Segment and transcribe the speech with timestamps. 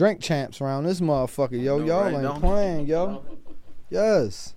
[0.00, 1.76] Drink champs around this motherfucker, yo.
[1.76, 2.40] No, Y'all right, ain't don't.
[2.40, 3.22] playing, yo.
[3.90, 4.54] Yes.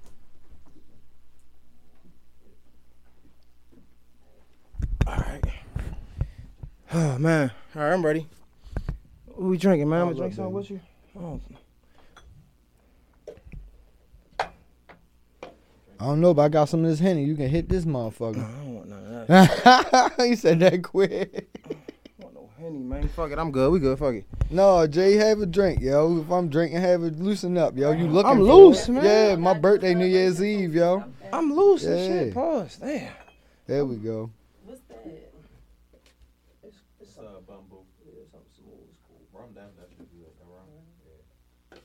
[5.05, 5.43] All right.
[6.95, 7.51] Oh man.
[7.75, 8.25] All right, I'm ready.
[9.25, 10.01] What we drinking, man?
[10.01, 10.79] I'm gonna Hold drink something with you.
[11.19, 11.41] Oh.
[15.99, 17.23] I don't know, but I got some of this henny.
[17.25, 18.35] You can hit this No, I motherfucker.
[18.35, 20.13] don't want none of that.
[20.19, 21.49] you said that quick.
[21.65, 21.69] I
[22.21, 23.07] don't want no henny, man.
[23.09, 23.39] Fuck it.
[23.39, 23.71] I'm good.
[23.71, 23.97] We good.
[23.99, 24.25] Fuck it.
[24.49, 26.19] No, Jay, have a drink, yo.
[26.21, 27.91] If I'm drinking, have it loosen up, yo.
[27.91, 28.91] You looking I'm for loose, it.
[28.93, 29.03] man.
[29.03, 31.03] Yeah, my birthday, New Year's Eve, yo.
[31.31, 32.07] I'm loose and Yeah.
[32.07, 32.33] shit.
[32.33, 32.77] Pause.
[32.77, 33.11] Damn.
[33.65, 34.29] There we go.
[34.65, 35.05] What's that?
[37.01, 37.77] It's uh, bamboo.
[38.05, 38.75] Yeah, something smooth.
[38.89, 39.41] It's cool.
[39.41, 40.27] Rum down, that should be good.
[40.47, 41.79] Rum.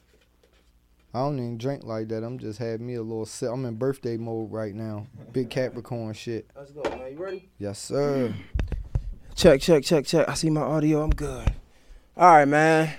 [1.14, 2.22] I don't even drink like that.
[2.22, 3.50] I'm just having me a little sip.
[3.50, 5.06] I'm in birthday mode right now.
[5.32, 6.50] Big Capricorn shit.
[6.54, 7.12] Let's go, man.
[7.12, 7.48] You ready?
[7.58, 8.34] Yes, sir.
[9.38, 10.28] Check, check, check, check.
[10.28, 11.00] I see my audio.
[11.00, 11.52] I'm good.
[12.16, 12.92] All right, man.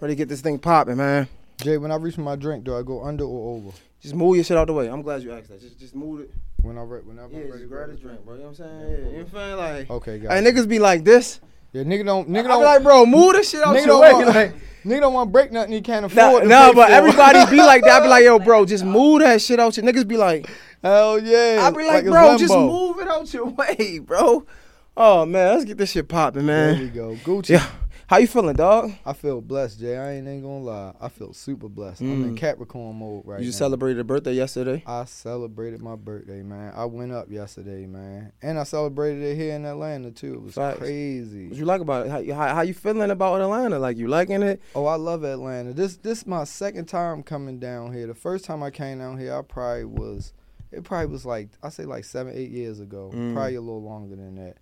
[0.00, 1.28] Ready to get this thing popping, man.
[1.58, 3.76] Jay, when I reach for my drink, do I go under or over?
[4.00, 4.88] Just move your shit out the way.
[4.88, 5.60] I'm glad you asked that.
[5.60, 6.30] Just, just move it.
[6.62, 8.36] When I re- whenever Yeah, I'm ready just grab this drink, bro.
[8.36, 8.80] You know what I'm saying?
[8.80, 9.56] Yeah, you know what I'm saying?
[9.58, 10.44] Like, Okay, hey, guys.
[10.44, 11.40] niggas be like this.
[11.74, 14.12] Yeah, nigga don't nigga I don't like, bro, move this shit out nigga your way.
[14.14, 16.44] want, Like, nigga don't want to break nothing he can't afford.
[16.44, 18.00] to no, but everybody be like that.
[18.00, 19.84] I be like, yo, bro, just move that shit out your.
[19.84, 20.48] Niggas be like,
[20.82, 21.58] Hell yeah.
[21.62, 24.46] I be like, it's bro, just move it out your way, bro.
[24.96, 26.80] Oh man, let's get this shit popping, There man.
[26.80, 27.14] we go.
[27.16, 27.50] Gucci.
[27.50, 27.66] Yeah,
[28.06, 28.92] how you feeling, dog?
[29.04, 29.94] I feel blessed, Jay.
[29.98, 30.94] I ain't, ain't gonna lie.
[30.98, 32.00] I feel super blessed.
[32.00, 32.36] I'm in Mm.
[32.38, 33.52] Capricorn mode right you now.
[33.52, 34.82] celebrated a birthday yesterday.
[34.86, 36.72] I celebrated my birthday, man.
[36.74, 40.34] I went up yesterday, man, and I celebrated it here in Atlanta too.
[40.34, 40.78] It was Facts.
[40.78, 41.48] crazy.
[41.48, 42.10] What you like about it?
[42.10, 43.78] How, how, how you feeling about Atlanta?
[43.78, 44.62] Like you liking it?
[44.74, 45.74] Oh, I love Atlanta.
[45.74, 48.06] This this my second time coming down here.
[48.06, 50.32] The first time I came down here, I probably was
[50.72, 53.10] it probably was like I say like seven, eight years ago.
[53.14, 53.34] Mm.
[53.34, 54.56] Probably a little longer than that.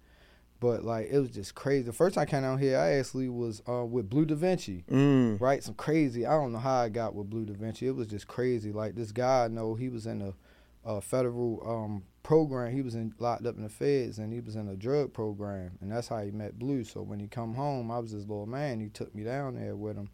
[0.65, 1.83] But like it was just crazy.
[1.83, 4.87] The first time I came out here, I actually was uh, with Bleu DaVinci.
[4.87, 5.39] Mm.
[5.39, 6.25] Right, some crazy.
[6.25, 7.83] I don't know how I got with Bleu DaVinci.
[7.83, 8.73] It was just crazy.
[8.73, 10.33] Like this guy, I know he was in a,
[10.83, 12.73] a federal um, program.
[12.73, 15.73] He was in locked up in the feds, and he was in a drug program,
[15.83, 16.83] and that's how he met Blue.
[16.83, 18.81] So when he come home, I was his little man.
[18.81, 20.09] He took me down there with him,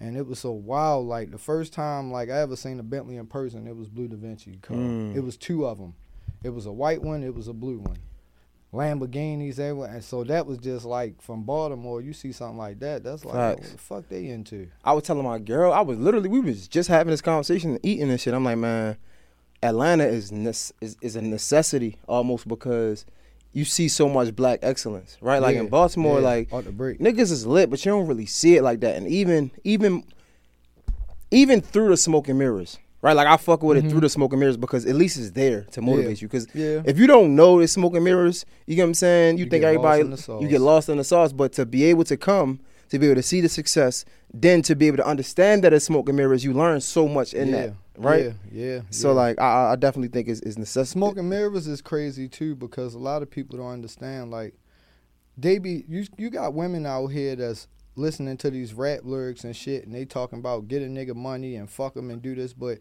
[0.00, 1.06] and it was so wild.
[1.06, 4.08] Like the first time, like I ever seen a Bentley in person, it was Bleu
[4.08, 4.58] DaVinci.
[4.58, 5.14] Mm.
[5.14, 5.94] It was two of them.
[6.42, 7.22] It was a white one.
[7.22, 7.98] It was a blue one.
[8.72, 12.02] Lamborghinis everywhere, and so that was just like from Baltimore.
[12.02, 13.60] You see something like that, that's like Facts.
[13.60, 14.68] what the fuck they into.
[14.84, 17.80] I was telling my girl, I was literally, we was just having this conversation, and
[17.82, 18.34] eating and shit.
[18.34, 18.98] I'm like, man,
[19.62, 23.06] Atlanta is nece- is, is a necessity almost because
[23.52, 25.40] you see so much black excellence, right?
[25.40, 26.98] Like in Baltimore, yeah, like off the break.
[26.98, 28.96] niggas is lit, but you don't really see it like that.
[28.96, 30.04] And even even
[31.30, 33.14] even through the smoke and mirrors, right?
[33.14, 34.00] Like I fuck with it through mm-hmm.
[34.00, 36.28] the smoke and mirrors because at least it's there to motivate you.
[36.28, 36.82] Because Yeah.
[36.84, 39.38] if you don't know it's smoke and mirrors, you get what I'm saying.
[39.38, 40.42] You, You think everybody in the sauce.
[40.42, 42.60] you get lost in the sauce, but to be able to come.
[42.90, 45.84] To be able to see the success, then to be able to understand that it's
[45.84, 48.24] smoke and mirrors, you learn so much in yeah, that, right?
[48.24, 48.80] Yeah, yeah.
[48.88, 49.14] So yeah.
[49.14, 50.86] like, I, I definitely think it's, it's necessary.
[50.86, 54.30] smoke and mirrors is crazy too because a lot of people don't understand.
[54.30, 54.54] Like,
[55.36, 59.54] they be you you got women out here that's listening to these rap lyrics and
[59.54, 62.52] shit, and they talking about get a nigga money and fuck him and do this,
[62.52, 62.78] but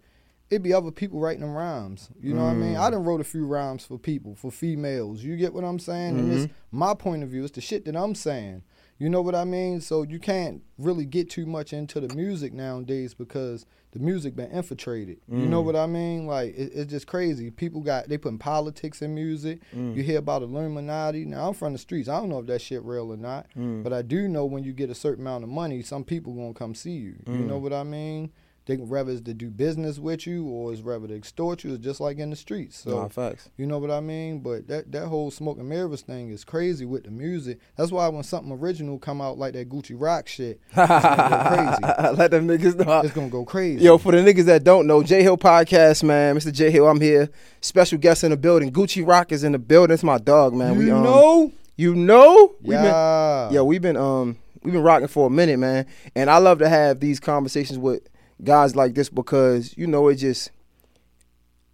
[0.49, 2.09] it be other people writing them rhymes.
[2.21, 2.75] You know what I mean?
[2.75, 2.79] Mm.
[2.79, 5.21] I done wrote a few rhymes for people, for females.
[5.23, 6.17] You get what I'm saying?
[6.17, 6.43] And Mm-hmm.
[6.43, 7.43] it's my point of view.
[7.43, 8.63] It's the shit that I'm saying.
[8.99, 9.79] You know what I mean?
[9.81, 14.49] So you can't really get too much into the music nowadays because the music been
[14.51, 15.17] infiltrated.
[15.31, 15.65] You know Mm.
[15.65, 16.25] what I mean?
[16.27, 17.49] Like it, it's just crazy.
[17.51, 19.59] People got they putting politics in music.
[19.75, 19.95] Mm.
[19.95, 21.25] You hear about Illuminati.
[21.25, 22.09] Now I'm from the streets.
[22.09, 23.83] I don't know if that shit real or not, Mm.
[23.83, 26.53] but I do know when you get a certain amount of money, some people gonna
[26.53, 27.15] come see you.
[27.27, 27.47] You Mm.
[27.47, 28.31] know what I mean?
[28.67, 31.73] They can rather is to do business with you or is rather to extort you.
[31.73, 32.77] It's just like in the streets.
[32.77, 33.49] So nah, facts.
[33.55, 34.39] you know what I mean?
[34.39, 37.59] But that that whole smoke and mirrors thing is crazy with the music.
[37.77, 41.47] That's why when something original come out like that Gucci Rock shit, it's gonna go
[42.03, 42.15] crazy.
[42.17, 42.99] Let them niggas know.
[42.99, 43.85] It's gonna go crazy.
[43.85, 46.35] Yo, for the niggas that don't know, Jay Hill Podcast, man.
[46.35, 46.51] Mr.
[46.51, 47.29] Jay Hill, I'm here.
[47.61, 48.73] Special guest in the building.
[48.73, 49.93] Gucci Rock is in the building.
[49.93, 50.73] It's my dog, man.
[50.73, 51.53] you we um, know?
[51.77, 52.55] You know?
[52.61, 53.49] We been yeah.
[53.49, 55.85] Yo, we've been um we've been rocking for a minute, man.
[56.15, 58.01] And I love to have these conversations with
[58.43, 60.51] guys like this because you know it just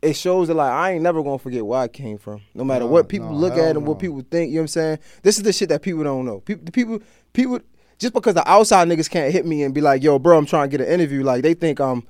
[0.02, 2.42] it shows that like I ain't never gonna forget where I came from.
[2.54, 4.00] No matter No, what people no, look at and what no.
[4.00, 5.00] people think, you know what I'm saying?
[5.22, 6.40] This is the shit that people don't know.
[6.42, 7.00] People the people
[7.32, 7.60] people
[8.00, 10.70] just because the outside niggas can't hit me and be like, yo, bro, I'm trying
[10.70, 12.04] to get an interview, like they think I'm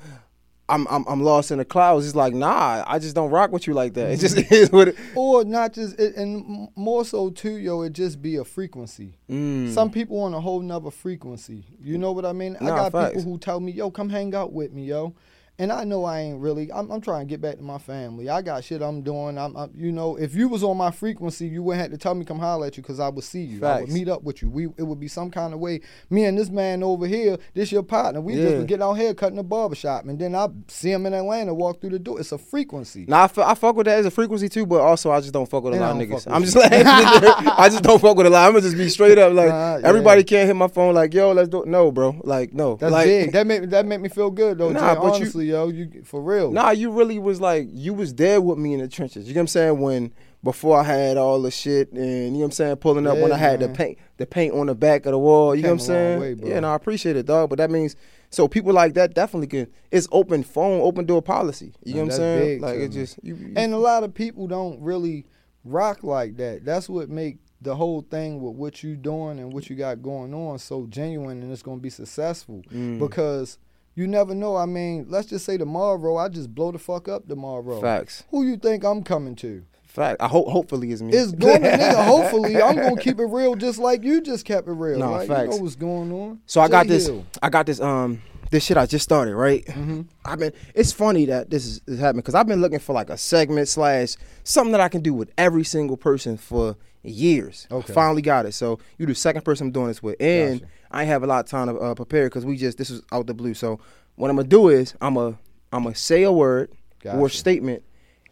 [0.74, 2.06] I'm I'm, I'm lost in the clouds.
[2.06, 4.12] It's like, nah, I just don't rock with you like that.
[4.12, 7.82] It just is what it or not just it, and more so too, yo.
[7.84, 9.18] It just be a frequency.
[9.30, 9.72] Mm.
[9.74, 11.66] Some people on a whole nother frequency.
[11.82, 12.58] You know what I mean?
[12.60, 13.16] I got facts.
[13.16, 15.14] people who tell me, "Yo, come hang out with me, yo."
[15.60, 16.72] And I know I ain't really.
[16.72, 18.28] I'm, I'm trying to get back to my family.
[18.28, 19.38] I got shit I'm doing.
[19.38, 22.16] I'm, I'm you know, if you was on my frequency, you wouldn't have to tell
[22.16, 23.64] me come holler at you because I would see you.
[23.64, 24.50] I would meet up with you.
[24.50, 25.82] We it would be some kind of way.
[26.10, 28.20] Me and this man over here, this your partner.
[28.20, 28.58] We just Yeah.
[28.58, 31.82] would get out here cutting the barbershop, and then I see him in Atlanta, walk
[31.82, 32.20] through the door.
[32.20, 33.06] It's a frequency.
[33.08, 35.64] Nah, I, fuck with that as a frequency too, but also I just don't fuck
[35.64, 36.34] with a And lot of niggas.
[36.34, 38.48] I'm just like, I just don't fuck with a lot.
[38.48, 39.88] I'm gonna just be straight up like, Nah, yeah.
[39.88, 41.68] everybody can't hit my phone like, yo, let's do it.
[41.68, 42.76] No, bro, like, no.
[42.78, 43.32] That's like, big.
[43.34, 44.72] That made that made me feel good though.
[44.72, 45.00] Nah, Jay.
[45.00, 46.52] but you- honestly, yo, you for real.
[46.52, 49.28] Nah, you really was like, you was there with me in the trenches.
[49.28, 49.80] You know what I'm saying?
[49.80, 50.14] When
[50.44, 53.32] before I had all the shit and you know what I'm saying, pulling up when
[53.32, 53.72] I had man.
[53.72, 55.56] the paint, the paint on the back of the wall.
[55.56, 56.20] You know what I'm saying?
[56.20, 57.50] way, yeah, no, I appreciate it, dog.
[57.50, 57.96] But that means
[58.30, 59.68] so people like that definitely can.
[59.92, 61.74] It's open phone, open door policy.
[61.84, 62.62] You know what I'm saying?
[62.62, 65.26] Like it just you, you- And a lot of people don't really
[65.64, 66.66] rock like that.
[66.66, 70.34] That's what make the whole thing with what you doing and what you got going
[70.34, 72.62] on so genuine and it's gonna be successful.
[72.74, 73.00] Mm.
[73.00, 73.58] Because
[73.96, 74.56] you never know.
[74.56, 77.80] I mean, let's just say tomorrow I just blow the fuck up tomorrow.
[77.82, 78.24] facts.
[78.32, 79.64] Who you think I'm coming to?
[79.84, 80.20] Fact.
[80.22, 81.14] I hope hopefully it's me.
[81.14, 82.04] It's going to nigga.
[82.06, 84.98] Hopefully, I'm gonna keep it real, just like you just kept it real.
[84.98, 86.40] Nah, like, You know what's going on.
[86.48, 87.06] So I got Jay this.
[87.08, 87.24] Hill.
[87.44, 87.80] I got this.
[87.80, 88.20] Um,
[88.50, 89.36] this shit I just started.
[89.36, 89.64] Right.
[89.66, 90.02] Mm-hmm.
[90.26, 90.52] I've been.
[90.74, 93.68] It's funny that this is, is happening because I've been looking for like a segment
[93.68, 97.68] slash something that I can do with every single person for years.
[97.70, 97.94] I Okay.
[97.94, 98.54] finally got it.
[98.54, 100.72] So you're the second person I'm doing this with, and Gotcha.
[100.94, 103.28] I have a lot of time to uh, prepare because we just this is out
[103.28, 103.54] the blue.
[103.54, 103.80] So
[104.16, 105.38] what I'm gonna do is I'm a
[105.72, 106.72] I'm gonna say a word
[107.06, 107.84] or statement,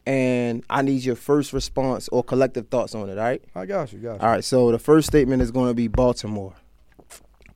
[0.06, 3.18] and I need your first response or collective thoughts on it.
[3.18, 3.44] All right.
[3.56, 4.00] I got you.
[4.00, 4.19] Got you.
[4.22, 4.44] All right.
[4.44, 6.54] So the first statement is gonna be Baltimore.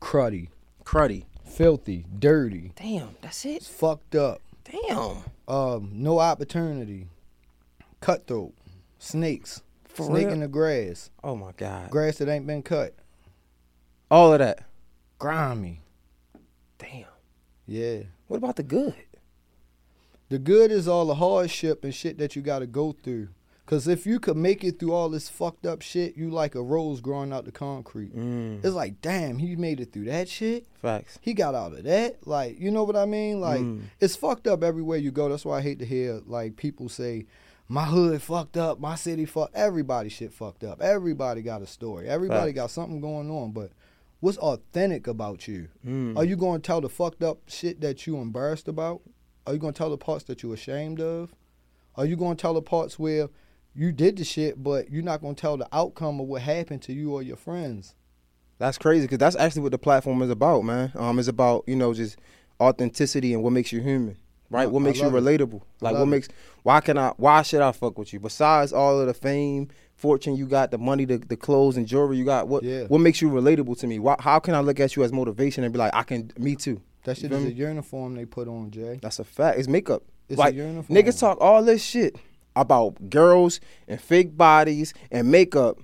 [0.01, 0.49] Cruddy,
[0.83, 1.23] Cruddy.
[1.45, 3.15] filthy, dirty, Damn.
[3.21, 3.49] That's it.
[3.57, 4.41] it's fucked up.
[4.69, 5.17] Damn.
[5.47, 7.07] um, no opportunity,
[8.01, 8.53] cutthroat,
[8.99, 10.33] snakes, For snake real?
[10.33, 11.89] in the grass, Oh my God.
[11.91, 12.93] grass that ain't been cut,
[14.11, 14.59] All of that.
[15.17, 15.81] Grimy.
[16.77, 17.05] Damn.
[17.65, 17.99] Yeah.
[18.27, 18.95] What about the good?
[20.29, 23.29] The good is all the hardship and shit that you got to go through.
[23.67, 26.61] Cause if you could make it through all this fucked up shit, you like a
[26.61, 28.15] rose growing out the concrete.
[28.15, 28.63] Mm.
[28.63, 30.67] It's like, damn, he made it through that shit.
[30.83, 31.17] Facts.
[31.19, 32.27] He got out of that.
[32.27, 33.41] Like, you know what I mean?
[33.41, 33.81] Like, Mm.
[33.99, 35.29] it's fucked up everywhere you go.
[35.29, 37.25] That's why I hate to hear like people say,
[37.67, 40.79] "My hood fucked up, my city fucked." Everybody shit fucked up.
[40.79, 42.07] Everybody got a story.
[42.07, 42.55] Everybody Facts.
[42.55, 43.51] got something going on.
[43.51, 43.71] But
[44.19, 45.69] what's authentic about you?
[45.85, 46.17] Mm.
[46.17, 49.01] Are you going to tell the fucked up shit that you embarrassed about?
[49.47, 51.33] Are you going to tell the parts that you're ashamed of?
[51.95, 53.29] Are you going to tell the parts where
[53.73, 56.81] you did the shit, but you're not going to tell the outcome of what happened
[56.83, 57.95] to you or your friends?
[58.57, 60.91] That's crazy because that's actually what the platform is about, man.
[60.95, 62.17] Um, it's about you know just
[62.59, 64.17] authenticity and what makes you human,
[64.49, 64.69] right?
[64.69, 65.23] What I makes you love it.
[65.23, 65.61] relatable?
[65.81, 66.07] Like what it.
[66.07, 66.29] makes?
[66.63, 67.09] Why can I?
[67.17, 68.19] Why should I fuck with you?
[68.19, 72.17] Besides all of the fame, fortune you got, the money, the, the clothes and jewelry
[72.17, 72.83] you got, what Yeah.
[72.85, 73.99] what makes you relatable to me?
[73.99, 76.55] Why, how can I look at you as motivation and be like, I can, me
[76.55, 76.81] too?
[77.05, 78.99] That You shit feel is a uniform they put on, Jay.
[79.01, 79.59] That's a fact.
[79.59, 80.03] It's makeup.
[80.27, 80.97] It's like a uniform.
[80.97, 82.15] niggas talk all this shit
[82.55, 85.77] about girls and fake bodies and makeup,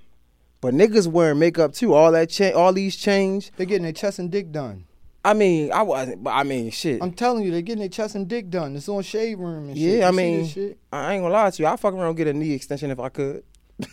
[0.60, 1.94] but niggas wearing makeup too.
[1.94, 3.52] All that cha- all these change.
[3.56, 4.84] They're getting their chest and dick done.
[5.24, 7.00] I mean, I wasn't, but I mean, shit.
[7.00, 8.74] I'm telling you, they're getting their chest and dick done.
[8.74, 9.86] It's on shade room and shit.
[9.86, 10.78] yeah, You I mean, shit?
[10.92, 11.68] I ain't gonna lie to you.
[11.68, 13.44] I fuck around and get a knee extension if I could.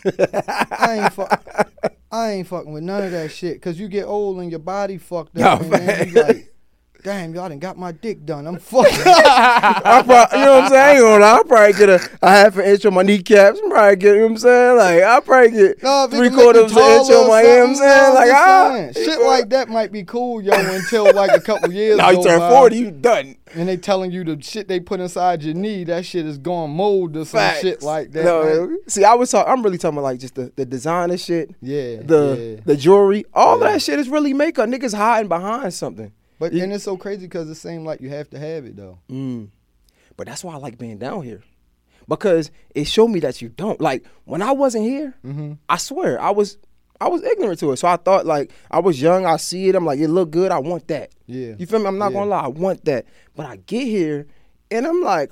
[0.05, 3.61] I ain't fuck, I ain't fucking with none of that shit.
[3.61, 5.61] Cause you get old and your body fucked No, up.
[5.61, 6.53] and you like,
[7.03, 8.47] damn, y'all done got my dick done.
[8.47, 8.91] I'm fucking.
[9.05, 10.83] I probably, you know what I'm saying?
[10.83, 11.31] I ain't gonna lie.
[11.31, 13.59] I'll probably get a, a half an inch on my kneecaps.
[13.63, 14.77] I'm probably get, you know what I'm saying?
[14.77, 17.41] Like, I'll probably get No, three can make you quarters of an inch on my,
[17.41, 18.13] you know what I'm saying?
[18.13, 18.87] Like, ah.
[18.93, 21.97] shit like that might be cool, yo, until like a couple years.
[21.97, 23.35] Now you turn by, 40, you done.
[23.55, 26.71] and they telling you the shit they put inside your knee, that shit is going
[26.71, 27.61] mold or some Facts.
[27.61, 28.25] shit like that.
[28.25, 28.77] No, man.
[28.87, 29.51] see, I was talking.
[29.51, 32.61] I'm really talking about like just the, the designer shit, Yeah, the yeah.
[32.65, 33.71] the jewelry, all Yeah.
[33.71, 34.69] that shit is really makeup.
[34.69, 36.11] Niggas hiding behind something.
[36.39, 36.63] But Yeah.
[36.63, 38.99] and it's so crazy because it seems like you have to have it though.
[39.11, 39.49] Mm.
[40.17, 41.43] But that's why I like being down here.
[42.07, 43.79] Because it showed me that you don't.
[43.79, 45.53] Like when I wasn't here, Mm-hmm.
[45.67, 46.57] I swear I was
[47.01, 47.77] I was ignorant to it.
[47.77, 50.51] So I thought like I was young, I see it, I'm like, it look good,
[50.51, 51.11] I want that.
[51.27, 51.53] Yeah.
[51.57, 51.85] You feel me?
[51.87, 52.19] I'm not Yeah.
[52.19, 53.05] gonna lie, I want that.
[53.35, 54.25] But I get here
[54.71, 55.31] and I'm like,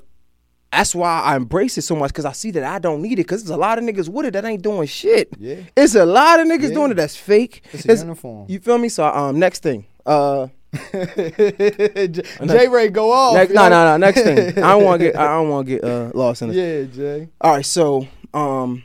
[0.72, 3.24] that's why I embrace it so much because I see that I don't need it.
[3.24, 5.30] Because there's a lot of niggas with it that ain't doing shit.
[5.38, 5.56] Yeah.
[5.76, 6.74] It's a lot of niggas Yeah.
[6.74, 7.62] doing it that's fake.
[7.72, 8.46] It's a uniform.
[8.48, 8.88] You feel me?
[8.90, 9.86] So um, next thing.
[10.06, 10.48] Uh,
[10.92, 13.34] J Ray go off.
[13.34, 13.96] next, no, no, no.
[13.96, 14.38] Next thing.
[14.62, 15.16] I don't want to get.
[15.16, 16.56] I don't want to get uh, lost in it.
[16.56, 17.28] Yeah, Jay.
[17.40, 17.64] All right.
[17.64, 18.84] So um,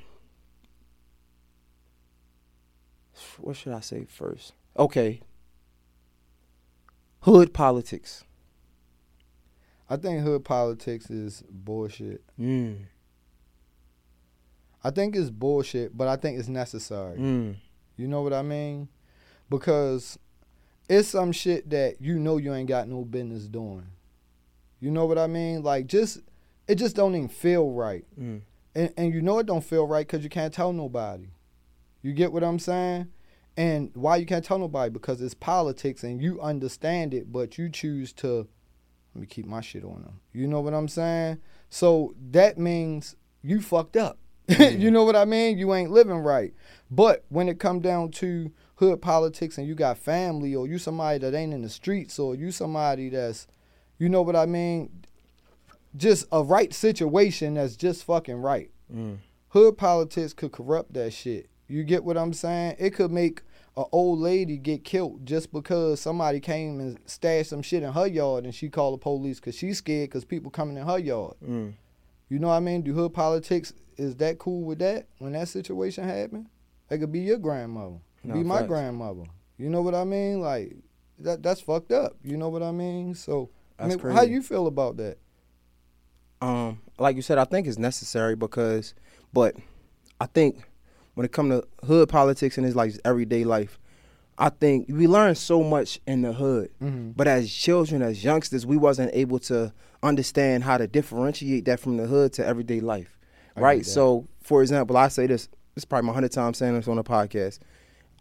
[3.40, 4.54] what should I say first?
[4.78, 5.22] Okay.
[7.22, 8.24] Hood politics.
[9.90, 12.24] I think hood politics is bullshit.
[12.40, 12.86] Mm.
[14.84, 17.18] I think it's bullshit, but I think it's necessary.
[17.18, 17.56] Mm.
[17.98, 18.90] You know what I mean?
[19.50, 20.18] Because
[20.90, 23.88] it's some shit that you know you ain't got no business doing.
[24.80, 25.64] You know what I mean?
[25.64, 26.20] Like just
[26.68, 28.06] it just don't even feel right.
[28.20, 28.42] Mm.
[28.76, 31.28] And and you know it don't feel right cuz you can't tell nobody.
[32.02, 33.08] You get what I'm saying?
[33.56, 37.70] And why you can't tell nobody because it's politics and you understand it but you
[37.70, 38.48] choose to
[39.14, 40.20] let me keep my shit on them.
[40.34, 41.38] You know what I'm saying?
[41.70, 44.18] So that means you fucked up.
[44.48, 45.58] you know what I mean?
[45.58, 46.54] You ain't living right.
[46.92, 51.20] But when it come down to hood politics and you got family or you somebody
[51.20, 53.48] that ain't in the streets or you somebody that's
[53.98, 55.06] you know what I mean?
[55.96, 58.72] Just a right situation that's just fucking right.
[58.94, 59.18] Mm.
[59.50, 61.50] Hood politics could corrupt that shit.
[61.68, 62.76] You get what I'm saying?
[62.80, 63.44] It could make
[63.78, 68.08] a old lady get killed just because somebody came and stashed some shit in her
[68.08, 71.36] yard and she called the police because she's scared because people coming in her yard.
[71.44, 71.74] Mm.
[72.30, 72.82] You know what I mean?
[72.82, 76.50] Do hood politics is that cool with that when that situation happen?
[76.90, 78.68] It could be your grandmother, No, be my facts.
[78.68, 79.24] grandmother.
[79.58, 80.42] You know what I mean?
[80.42, 80.76] Like
[81.20, 82.16] that that's fucked up.
[82.24, 83.16] You know what I mean?
[83.16, 85.18] So I mean, how you feel about that?
[86.44, 88.94] um, like you said, I think it's necessary because,
[89.32, 89.56] but
[90.20, 90.62] I think
[91.14, 93.80] when it comes to hood politics and it's like everyday life,
[94.38, 96.70] I think we learn so much in the hood.
[96.82, 97.12] Mm-hmm.
[97.12, 101.98] But as children, as youngsters, we wasn't able to understand how to differentiate that from
[101.98, 103.18] the hood to everyday life,
[103.56, 103.86] I right?
[103.86, 105.48] So, for example, I say this.
[105.76, 107.60] This is probably my hundred times saying this on the podcast.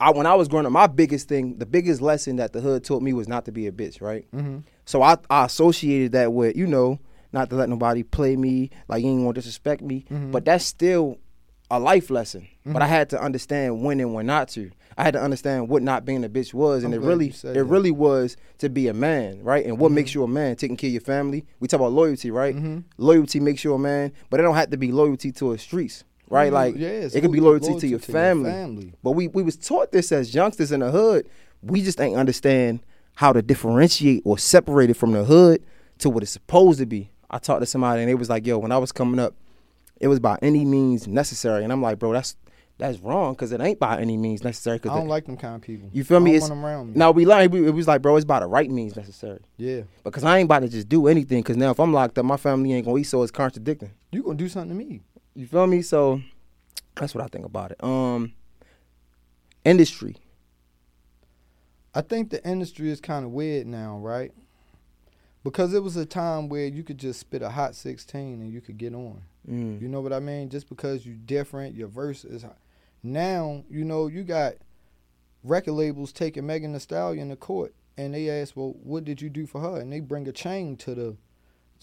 [0.00, 2.82] I, when I was growing up, my biggest thing, the biggest lesson that the hood
[2.84, 4.26] taught me was not to be a bitch, right?
[4.34, 4.58] Mm-hmm.
[4.84, 6.98] So I, I associated that with, you know,
[7.32, 10.04] not to let nobody play me, like you ain't gonna disrespect me.
[10.10, 10.32] Mhm.
[10.32, 11.18] But that's still
[11.70, 12.46] a life lesson.
[12.66, 12.88] But I Mhm.
[12.88, 14.70] had to understand when and when not to.
[14.98, 17.42] I had to understand what not being a bitch was, and I'm it really, it
[17.42, 17.64] that.
[17.64, 19.64] really was to be a man, right?
[19.64, 19.94] And what Mhm.
[19.94, 20.56] makes you a man?
[20.56, 21.46] Taking care of your family.
[21.60, 22.54] We talk about loyalty, right?
[22.54, 22.78] Mm-hmm.
[22.98, 26.04] Loyalty makes you a man, but it don't have to be loyalty to the streets,
[26.32, 26.52] right?
[26.52, 28.50] Like it's it could be lo- loyalty, to your family.
[28.50, 28.94] family.
[29.02, 31.28] But we we was taught this as youngsters in the hood.
[31.62, 32.80] We just ain't understand
[33.16, 35.62] how to differentiate or separate it from the hood
[35.98, 37.10] to what it's supposed to be.
[37.30, 39.34] I talked to somebody and they was like, "Yo, when I was coming up,
[40.00, 42.36] it was by any means necessary." And I'm like, "Bro, that's
[42.78, 45.54] that's wrong because it ain't by any means necessary." Cause I don't like them kind
[45.56, 45.88] of people.
[45.92, 46.32] You feel me?
[46.32, 46.98] I It's- don't want them around me.
[46.98, 49.38] now we learned we- it was like, bro, it's by the right means necessary.
[49.56, 51.40] Yeah, Because I ain't about to just do anything.
[51.40, 53.90] Because now if I'm locked up, my family ain't gonna eat, so it's contradicting.
[54.10, 55.00] you gonna do something to me?
[55.34, 55.82] You feel me?
[55.82, 56.22] So
[56.94, 57.82] that's what I think about it.
[57.82, 58.32] Um,
[59.64, 60.16] industry.
[61.94, 64.32] I think the industry is kind of weird now, right?
[65.44, 68.60] Because it was a time where you could just spit a hot 16 and you
[68.60, 69.22] could get on.
[69.48, 69.82] Mm.
[69.82, 70.48] You know what I mean?
[70.48, 72.58] Just because you're different, your verse is hot.
[73.02, 74.54] Now, you know, you got
[75.42, 79.28] record labels taking Megan Thee Stallion to court and they ask, well, what did you
[79.28, 79.80] do for her?
[79.80, 81.16] And they bring a chain to the,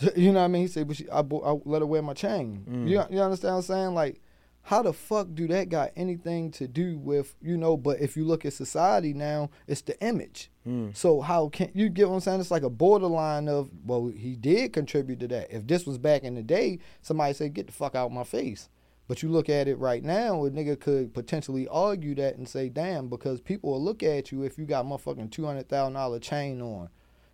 [0.15, 0.61] you know what I mean?
[0.63, 2.65] He said, but she, I, bo- I let her wear my chain.
[2.69, 2.89] Mm.
[2.89, 3.93] You, you understand what I'm saying?
[3.95, 4.21] Like,
[4.63, 8.23] how the fuck do that got anything to do with, you know, but if you
[8.23, 10.51] look at society now, it's the image.
[10.67, 10.95] Mm.
[10.95, 12.39] So how can you get what I'm saying?
[12.39, 15.51] It's like a borderline of well, he did contribute to that.
[15.51, 18.23] If this was back in the day, somebody say, "Get the fuck out of my
[18.23, 18.69] face."
[19.07, 22.69] But you look at it right now, a nigga could potentially argue that and say,
[22.69, 26.19] "Damn," because people will look at you if you got motherfucking two hundred thousand dollar
[26.19, 26.89] chain on.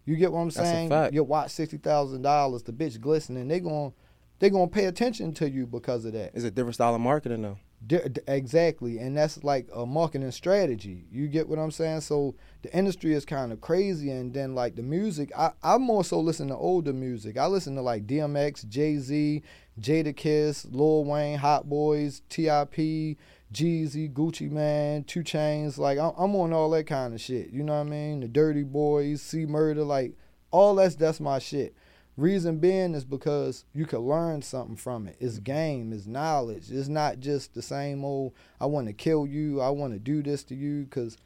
[0.05, 1.13] You get what I'm That's saying?
[1.13, 3.47] Your watch sixty thousand dollars, the bitch glistening.
[3.47, 3.93] They gon'
[4.39, 6.31] they gonna pay attention to you because of that.
[6.33, 7.57] It's a different style of marketing though.
[8.27, 11.05] Exactly, and that's like a marketing strategy.
[11.11, 12.01] You get what I'm saying?
[12.01, 16.03] So the industry is kind of crazy, and then like the music, I I more
[16.03, 17.37] so listen to older music.
[17.37, 19.43] I listen to like DMX, Jay Z,
[19.79, 23.17] Jadakiss, Lil Wayne, Hot Boys, T.I.P.,
[23.53, 25.77] Jeezy, Gucci Mane, Two Chainz.
[25.77, 27.49] Like I'm, on all that kind of shit.
[27.51, 28.19] You know what I mean?
[28.21, 30.13] The Dirty Boys, C Murder, like
[30.51, 31.75] all that's that's my shit.
[32.17, 35.17] Reason being is because you can learn something from it.
[35.19, 36.71] It's game, it's knowledge.
[36.71, 38.33] It's not just the same old.
[38.59, 39.59] I want to kill you.
[39.59, 40.87] I want to do this to you.
[40.89, 41.17] Cause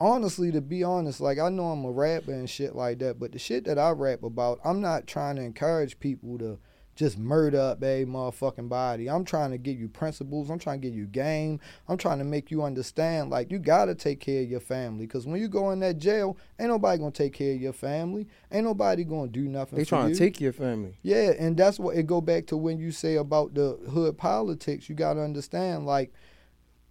[0.00, 3.32] honestly, to be honest, like I know I'm a rapper and shit like that, but
[3.32, 6.58] the shit that I rap about, I'm not trying to encourage people to
[6.98, 9.08] just murder up a motherfucking body.
[9.08, 10.50] I'm trying to give you principles.
[10.50, 11.60] I'm trying to give you game.
[11.86, 15.06] I'm trying to make you understand like you gotta take care of your family.
[15.06, 18.26] Cause when you go in that jail, ain't nobody gonna take care of your family.
[18.50, 19.78] Ain't nobody gonna do nothing.
[19.78, 20.14] They trying you.
[20.14, 20.98] to take your family.
[21.02, 24.88] Yeah, and that's what it go back to when you say about the hood politics.
[24.88, 26.12] You gotta understand, like,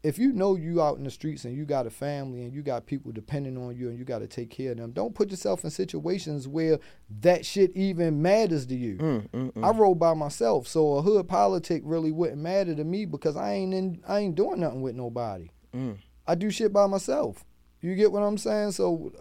[0.08, 2.62] if you know you out in the streets and you got a family and you
[2.62, 5.30] got people depending on you and you got to take care of them, don't put
[5.30, 6.80] yourself in situations where
[7.20, 8.96] that shit even matters to you.
[8.96, 9.66] Mm, mm, mm.
[9.66, 13.54] I roll by myself, so a hood politic really wouldn't matter to me because I
[13.54, 15.50] ain't in, I ain't doing nothing with nobody.
[15.76, 15.98] Mm.
[16.26, 17.44] I do shit by myself.
[17.82, 18.72] You get what I'm saying?
[18.72, 19.12] So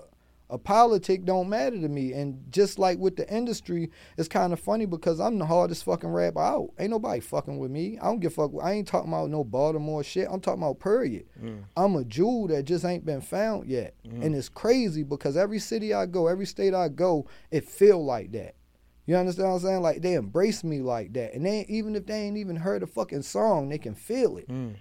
[0.49, 2.13] a politic don't matter to me.
[2.13, 6.09] And just like with the industry, it's kind of funny because I'm the hardest fucking
[6.09, 6.71] rapper out.
[6.79, 7.99] Ain't nobody fucking with me.
[8.01, 8.53] I don't give a fuck.
[8.63, 10.29] I ain't talking about no Baltimore shit.
[10.31, 11.27] I'm talking about period.
[11.43, 11.65] Mm.
[11.77, 13.95] I'm a jewel that just ain't been found yet.
[14.05, 18.33] And it's crazy because every city I go, every state I go, it feel like
[18.33, 18.55] that.
[19.07, 19.83] You understand what I'm saying?
[19.83, 21.35] Like they embrace me like that.
[21.35, 24.49] And they even if they ain't even heard a fucking song, they can feel it
[24.49, 24.75] Mm.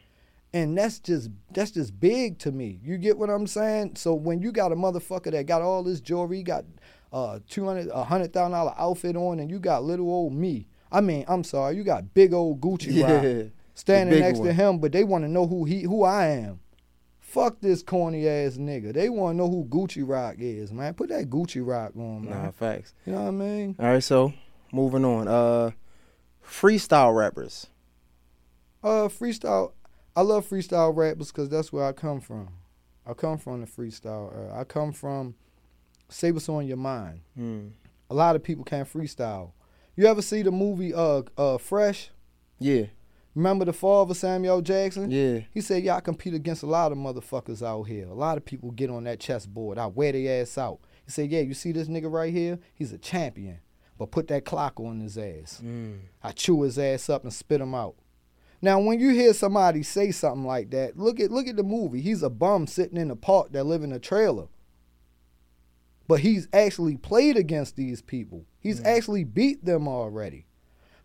[0.56, 2.80] And that's just that's just big to me.
[2.82, 3.98] You get what I'm saying?
[3.98, 6.64] So when you got a motherfucker that got all this jewelry, got
[7.12, 10.68] uh two hundred a hundred thousand dollar outfit on, and you got little old me.
[10.92, 13.16] I mean, I'm sorry, you got big old Gucci Yeah.
[13.22, 16.62] Rock standing next to him, but they want to know who he who I am.
[17.20, 18.94] Fuck this corny ass nigga.
[18.94, 20.94] They want to know who Gucci Rock is, man.
[20.94, 22.44] Put that Gucci Rock on, man.
[22.44, 22.94] Nah, facts.
[23.06, 23.76] You know what I mean?
[23.78, 24.32] All right, so
[24.72, 25.28] moving on.
[25.28, 25.72] Uh,
[26.48, 27.68] freestyle rappers.
[28.82, 29.74] Uh, freestyle.
[30.16, 32.50] I love freestyle rappers because that's where I come from.
[33.06, 34.34] I come from the freestyle.
[34.36, 34.60] era.
[34.60, 35.36] I come from
[36.10, 37.22] say what's on your mind.
[37.38, 37.72] Mm.
[38.10, 39.52] A lot of people can't freestyle.
[39.96, 42.10] You ever see the movie uh uh Fresh?
[42.60, 42.86] Yeah,
[43.34, 45.12] Remember the father Samuel Jackson?
[45.12, 45.40] yeah.
[45.52, 48.08] He said, "Yeah, I compete against a lot of motherfuckers out here.
[48.08, 49.78] A lot of people get on that chessboard.
[49.78, 52.60] I wear their ass out." He said, "Yeah, you see this nigga right here?
[52.74, 53.60] He's a champion,
[53.98, 55.62] but put that clock on his ass.
[55.64, 56.00] Mm.
[56.24, 57.96] I chew his ass up and spit him out."
[58.62, 62.02] Now, when you hear somebody say something like that, look at look at the movie.
[62.02, 64.48] He's a bum sitting in a park that live in a trailer.
[66.08, 68.46] But he's actually played against these people.
[68.60, 70.46] He's actually beat them already.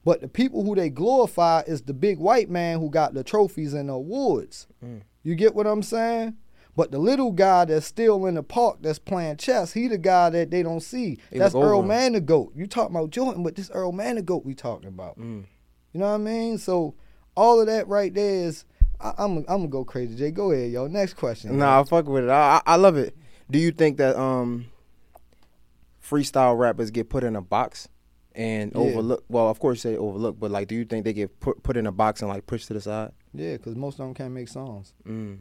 [0.04, 3.74] But the people who they glorify is the big white man who got the trophies
[3.74, 4.66] and the awards.
[4.84, 5.02] Mm.
[5.22, 6.36] You get what I'm saying?
[6.76, 10.30] But the little guy that's still in the park that's playing chess, he the guy
[10.30, 11.18] that they don't see.
[11.30, 11.82] That's Earl.
[11.82, 12.52] Manigault.
[12.54, 15.18] You talking about Jordan, but this Earl Manigault we talking about.
[15.18, 15.44] Mm.
[15.92, 16.58] You know what I mean?
[16.58, 16.94] So
[17.36, 18.64] all of that right there is
[19.00, 20.14] I, I'm I'm gonna go crazy.
[20.16, 20.86] Jay, go ahead, yo.
[20.86, 21.58] Next question.
[21.58, 22.30] Nah, I fuck with it.
[22.30, 23.16] I, I love it.
[23.50, 24.66] Do you think that um
[26.02, 27.88] freestyle rappers get put in a box
[28.34, 28.80] and Yeah.
[28.80, 29.24] overlook?
[29.28, 31.86] Well, of course they overlook, but like, do you think they get put put in
[31.86, 33.12] a box and like pushed to the side?
[33.32, 34.92] Yeah, because most of them can't make songs.
[35.06, 35.38] Mm.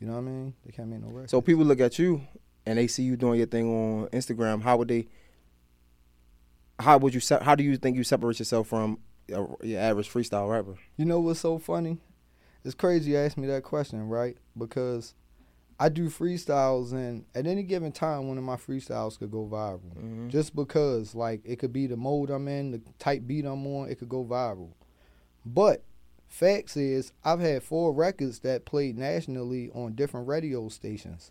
[0.00, 0.54] You know what I mean?
[0.64, 1.30] They can't make no records.
[1.30, 2.20] So people look at you
[2.66, 4.62] and they see you doing your thing on Instagram.
[4.62, 5.06] How would they?
[6.78, 7.20] How would you?
[7.40, 10.76] How do you think you separate yourself from your average freestyle rapper?
[10.96, 11.98] You know what's so funny?
[12.64, 14.36] It's crazy you asked me that question, right?
[14.58, 15.14] Because
[15.78, 19.94] I do freestyles, and at any given time, one of my freestyles could go viral.
[19.96, 20.28] Mhm.
[20.30, 23.90] Just because, like, it could be the mode I'm in, the type beat I'm on,
[23.90, 24.70] it could go viral.
[25.44, 25.82] But
[26.26, 31.30] facts is, I've had four records that played nationally on different radio stations.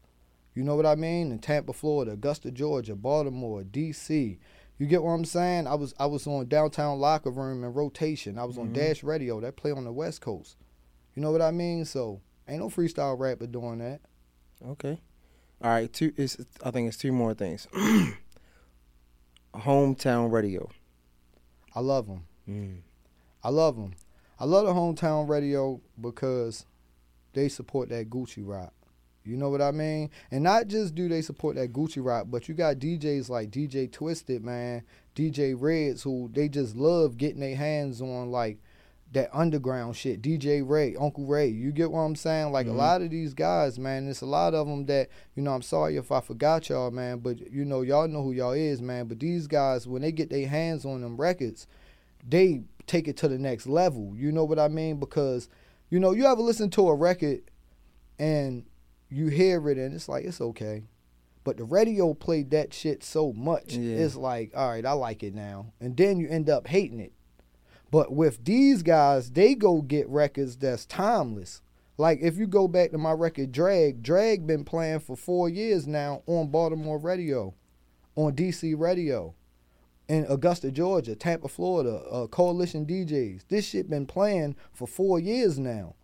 [0.53, 1.31] You know what I mean?
[1.31, 4.37] In Tampa, Florida, Augusta, Georgia, Baltimore, D.C.
[4.77, 5.67] You get what I'm saying?
[5.67, 8.37] I was I was on downtown locker room and rotation.
[8.37, 8.73] I was on Mhm.
[8.73, 10.57] Dash Radio that play on the West Coast.
[11.13, 11.85] You know what I mean?
[11.85, 14.01] So ain't no freestyle rapper doing that.
[14.65, 14.99] Okay.
[15.61, 15.91] All right.
[15.91, 16.11] Two.
[16.17, 17.67] It's, I think it's two more things.
[19.55, 20.69] Hometown radio.
[21.73, 22.25] I love them.
[22.49, 22.77] Mm.
[23.43, 23.93] I love them.
[24.39, 26.65] I love the hometown radio because
[27.33, 28.73] they support that Gucci rock.
[29.25, 30.09] You know what I mean?
[30.31, 33.91] And not just do they support that Gucci rock, but you got DJs like DJ
[33.91, 34.83] Twisted, man,
[35.15, 38.59] DJ Reds, who they just love getting their hands on like
[39.13, 40.21] that underground shit.
[40.21, 41.47] DJ Ray, Uncle Ray.
[41.47, 42.51] You get what I'm saying?
[42.51, 42.71] Like Mhm.
[42.71, 45.61] a lot of these guys, man, it's a lot of them that, you know, I'm
[45.61, 49.07] sorry if I forgot y'all, man, but you know, y'all know who y'all is, man.
[49.07, 51.65] But these guys, when they get their hands on them records,
[52.27, 54.13] they take it to the next level.
[54.17, 54.97] You know what I mean?
[54.99, 55.47] Because,
[55.89, 57.41] you know, you ever listen to a record
[58.19, 58.63] and
[59.15, 60.83] you hear it and it's like, it's okay.
[61.43, 63.73] But the radio played that shit so much.
[63.73, 63.97] Yeah.
[63.97, 65.73] It's like, all right, I like it now.
[65.79, 67.13] And then you end up hating it.
[67.91, 71.61] But with these guys, they go get records that's timeless.
[71.97, 75.87] Like if you go back to my record Drag, Drag been playing for four years
[75.87, 77.53] now on Baltimore radio,
[78.15, 79.33] on DC radio
[80.07, 83.43] in Augusta, Georgia, Tampa, Florida, uh, Coalition DJs.
[83.47, 85.95] This shit been playing for four years now.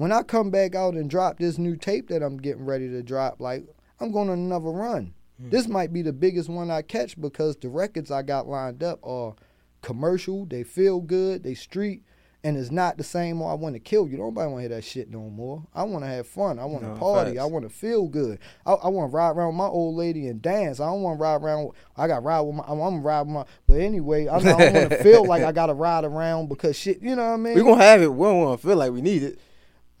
[0.00, 3.02] When I come back out and drop this new tape that I'm getting ready to
[3.02, 3.66] drop, like
[4.00, 5.12] I'm going on another run.
[5.38, 5.50] Hmm.
[5.50, 8.98] This might be the biggest one I catch because the records I got lined up
[9.02, 9.34] are
[9.82, 12.02] commercial, they feel good, they street,
[12.42, 13.42] and it's not the same.
[13.42, 14.16] Oh, I want to kill you.
[14.16, 15.64] Nobody want to hear that shit no more.
[15.74, 16.58] I want to have fun.
[16.58, 17.32] I want to No, party.
[17.32, 17.40] facts.
[17.42, 18.38] I want to feel good.
[18.64, 20.80] I, I want to ride around with my old lady and dance.
[20.80, 21.66] I don't want to ride around.
[21.66, 22.64] with- I got to ride with my.
[22.66, 23.44] I'm gonna ride with my.
[23.66, 26.74] But anyway, I, I don't want to feel like I got to ride around because
[26.74, 27.02] shit.
[27.02, 27.54] You know what I mean?
[27.54, 28.08] We gonna have it.
[28.08, 29.38] We don't want to feel like we need it.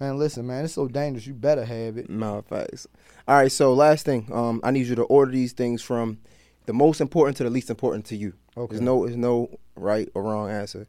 [0.00, 1.26] Man, listen, man, it's so dangerous.
[1.26, 2.08] You better have it.
[2.10, 2.86] No facts.
[3.28, 3.52] All right.
[3.52, 6.18] So last thing, um, I need you to order these things from
[6.66, 8.32] the most important to the least important to you.
[8.56, 8.72] Okay.
[8.72, 10.86] There's no, there's no right or wrong answer.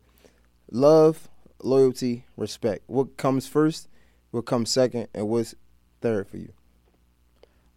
[0.71, 1.27] Love,
[1.61, 2.83] loyalty, respect.
[2.87, 3.87] What comes first?
[4.31, 5.09] What comes second?
[5.13, 5.53] And what's
[5.99, 6.53] third for you?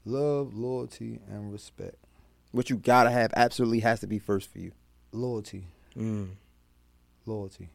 [0.05, 1.97] Love, loyalty, and respect.
[2.53, 4.73] What you gotta have absolutely has to be first for you.
[5.13, 5.65] Loyalty,
[5.97, 6.31] Mm.
[7.27, 7.71] loyalty.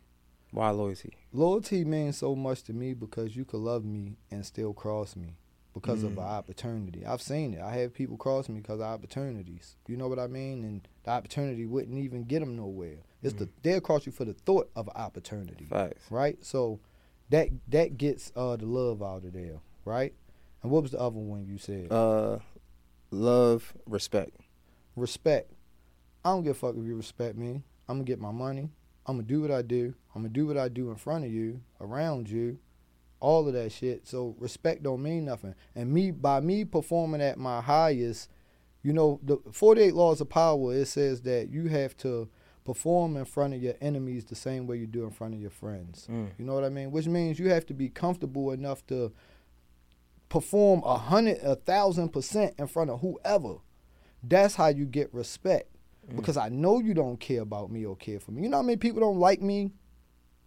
[0.51, 1.13] Why loyalty?
[1.31, 5.35] Loyalty means so much to me because you could love me and still cross me
[5.73, 6.17] because of Mm.
[6.17, 7.05] an opportunity.
[7.05, 7.61] I've seen it.
[7.61, 9.75] I have people cross me because of opportunities.
[9.87, 10.63] You know what I mean?
[10.63, 12.97] And the opportunity wouldn't even get them nowhere.
[13.21, 16.09] It's the they'll cross you for the thought of an opportunity, Facts.
[16.09, 16.43] right?
[16.43, 16.79] So
[17.29, 20.13] that that gets uh the love out of there, right?
[20.63, 21.91] And what was the other one you said?
[21.91, 22.39] Uh,
[23.11, 24.35] love, respect.
[24.95, 25.51] respect.
[26.25, 27.61] I don't give a fuck if you respect me.
[27.87, 28.69] I'm gonna get my money.
[29.05, 29.93] I'm gonna do what I do.
[30.13, 32.59] I'm gonna do what I do in front of you, around you,
[33.19, 34.07] all of that shit.
[34.07, 35.55] So respect don't mean nothing.
[35.75, 38.29] And me by me performing at my highest,
[38.83, 40.73] you know, the 48 laws of power.
[40.73, 42.29] It says that you have to
[42.65, 45.49] perform in front of your enemies the same way you do in front of your
[45.49, 46.07] friends.
[46.09, 46.29] Mm.
[46.37, 46.91] You know what I mean?
[46.91, 49.11] Which means you have to be comfortable enough to
[50.29, 53.55] perform a hundred, a thousand percent in front of whoever.
[54.21, 55.75] That's how you get respect.
[56.09, 56.17] Mm.
[56.17, 58.43] Because I know you don't care about me or care for me.
[58.43, 59.71] You know how many people don't like me?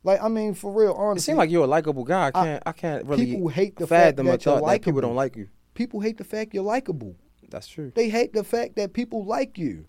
[0.05, 1.21] Like I mean, for real, honestly.
[1.21, 2.25] It seems like you're a likable guy.
[2.25, 2.63] I I- can't.
[2.67, 5.49] I, can't really people hate the fact fathom that you're that people don't like you.
[5.75, 7.17] people hate the fact you're likable.
[7.49, 7.93] That's true.
[7.95, 9.87] They hate the fact that people like you.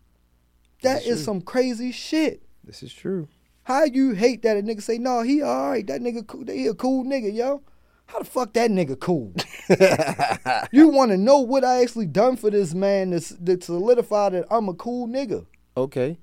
[0.81, 1.23] That That's is true.
[1.23, 2.43] some crazy shit.
[2.63, 3.29] This is true.
[3.63, 5.87] How you hate that a nigga say, no, he all right.
[5.87, 6.43] That nigga, cool.
[6.45, 7.61] he a cool nigga, yo.
[8.07, 9.33] How the fuck that nigga cool?
[10.73, 13.19] you want to know what I actually done for this man to,
[13.57, 15.45] to solidify that I'm a cool nigga.
[15.75, 16.19] Okay.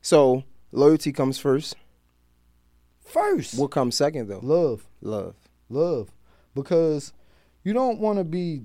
[0.00, 1.76] So loyalty comes first.
[3.04, 4.40] First, What comes second though?
[4.42, 5.34] love, Love.
[5.68, 6.10] love,
[6.54, 7.12] because
[7.64, 8.62] you don't want to be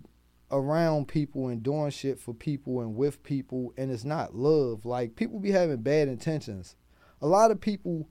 [0.52, 4.86] around people and doing shit for people and with people, and it's not love.
[4.86, 6.76] Like people be having bad intentions.
[7.22, 8.08] A lot of people,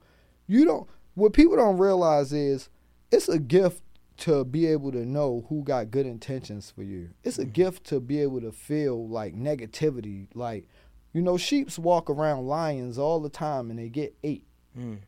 [0.46, 0.88] you don't.
[1.14, 2.68] What people don't realize is
[3.10, 3.82] it's a gift
[4.18, 7.10] to be able to know who got good intentions for you.
[7.22, 7.52] It's a mm-hmm.
[7.52, 10.28] gift to be able to feel like negativity.
[10.34, 10.68] Like,
[11.16, 14.44] you know, sheeps walk around lions all the time and they get ate.
[14.78, 14.98] Mm.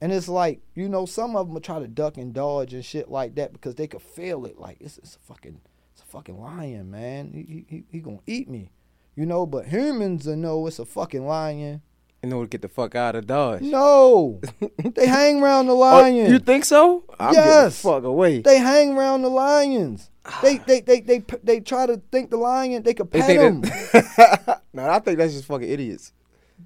[0.00, 2.82] And it's like, you know, some of them will try to duck and dodge and
[2.82, 4.58] shit like that because they could feel it.
[4.58, 5.60] Like it's, it's a fucking,
[5.92, 7.32] it's a fucking lion, man.
[7.34, 8.70] He, he, he gonna eat me,
[9.14, 9.44] you know.
[9.44, 11.82] But humans will know it's a fucking lion.
[12.22, 13.60] In order to get the fuck out of Dodge.
[13.60, 14.40] No,
[14.78, 17.04] they hang around the Oh, you think so?
[17.20, 17.82] I'm Yes.
[17.82, 18.40] The fuck away.
[18.40, 20.08] they hang around the lions.
[20.40, 23.28] They, they, they, they, they, they try to think the lion they could They pet
[23.28, 24.54] think him.
[24.74, 26.12] that- no, I think that's just fucking idiots.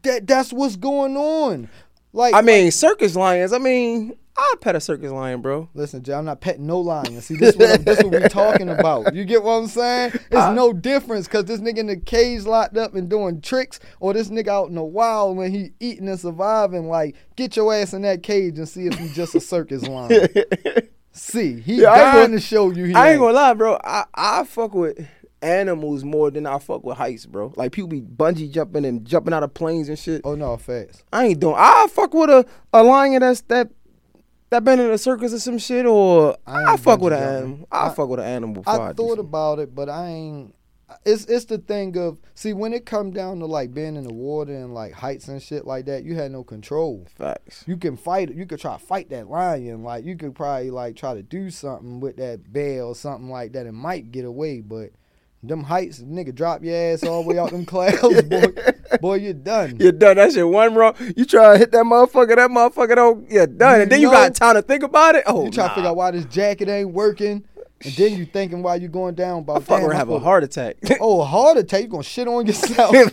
[0.03, 1.69] That, that's what's going on.
[2.13, 3.53] Like, I mean, circus lions.
[3.53, 5.69] I mean, I'd pet a circus lion, bro.
[5.75, 7.21] Listen, Jay, I'm not petting no lion.
[7.21, 9.15] See, this what this what we talking about.
[9.15, 10.13] You get what I'm saying?
[10.15, 14.13] It's no difference because this nigga in the cage locked up and doing tricks, or
[14.15, 16.89] this nigga out in the wild when he eating and surviving.
[16.89, 20.29] Like, get your ass in that cage and see if he's just a circus lion.
[21.13, 22.85] see, he Yeah, I dying gonna- show you.
[22.85, 23.21] He I ain't ain't.
[23.21, 23.79] gonna lie, bro.
[23.83, 25.07] I, I fuck with
[25.43, 27.53] animals more than I fuck with heights, bro.
[27.57, 30.23] Like people be bungee jumping and jumping out of planes and shit.
[30.25, 31.03] Oh no, facts.
[31.13, 31.55] I ain't doing.
[31.57, 33.71] I fuck with a, a lion that's that
[34.51, 37.69] that been in a circus or some shit, or I I, fuck with an animal.
[37.71, 38.63] I, I- fuck with an animal.
[38.67, 40.55] I, I thought about it, but I ain't.
[41.05, 44.15] It's it's the thing of see when it come down to like being in the
[44.15, 47.05] water and like heights and shit like that, you had no control.
[47.17, 47.65] facts.
[47.67, 48.37] you can fight it.
[48.37, 49.83] You could try to fight that lion.
[49.83, 53.53] Like you could probably like try to do something with that bear or something like
[53.55, 54.61] that and might get away.
[54.61, 54.91] But
[55.47, 58.53] them heights, nigga, drop your ass all the way out them clouds, boy.
[59.01, 59.77] Boy, you're done.
[59.81, 60.17] You're done.
[60.17, 60.95] That shit one wrong.
[61.17, 62.37] You try to hit that motherfucker.
[62.37, 63.31] That motherfucker don't.
[63.31, 63.83] You're done.
[63.83, 65.25] and then you got time to think about it.
[65.27, 65.69] Oh, you try nah.
[65.69, 67.45] to figure out why this jacket ain't working,
[67.85, 69.41] and then you thinking why you going down.
[69.41, 70.77] About I fuck around have a heart attack.
[71.01, 71.83] Oh, a heart attack.
[71.83, 72.95] You gonna shit on yourself?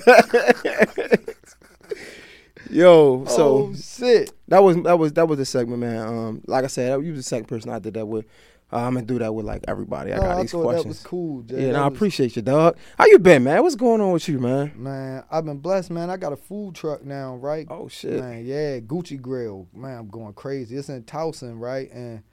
[2.69, 4.32] Yo, so oh shit.
[4.48, 6.08] that was that was that was the segment, man.
[6.08, 8.26] Um, like I said, you was the second person I did that with.
[8.73, 10.12] Uh, I'm gonna do that with like everybody.
[10.13, 10.83] I No, got I these questions.
[10.83, 11.41] that was cool.
[11.43, 11.55] Jay.
[11.62, 12.75] Yeah, That no, I appreciate you, dog.
[12.97, 13.62] How you been, man?
[13.62, 14.71] What's going on with you, man?
[14.75, 16.09] Man, I've been blessed, man.
[16.09, 17.67] I got a food truck now, right?
[17.69, 18.19] Oh shit.
[18.19, 19.67] Man, yeah, Gucci Grill.
[19.73, 20.75] Man, I'm going crazy.
[20.75, 21.91] It's in Towson, right?
[21.91, 22.23] And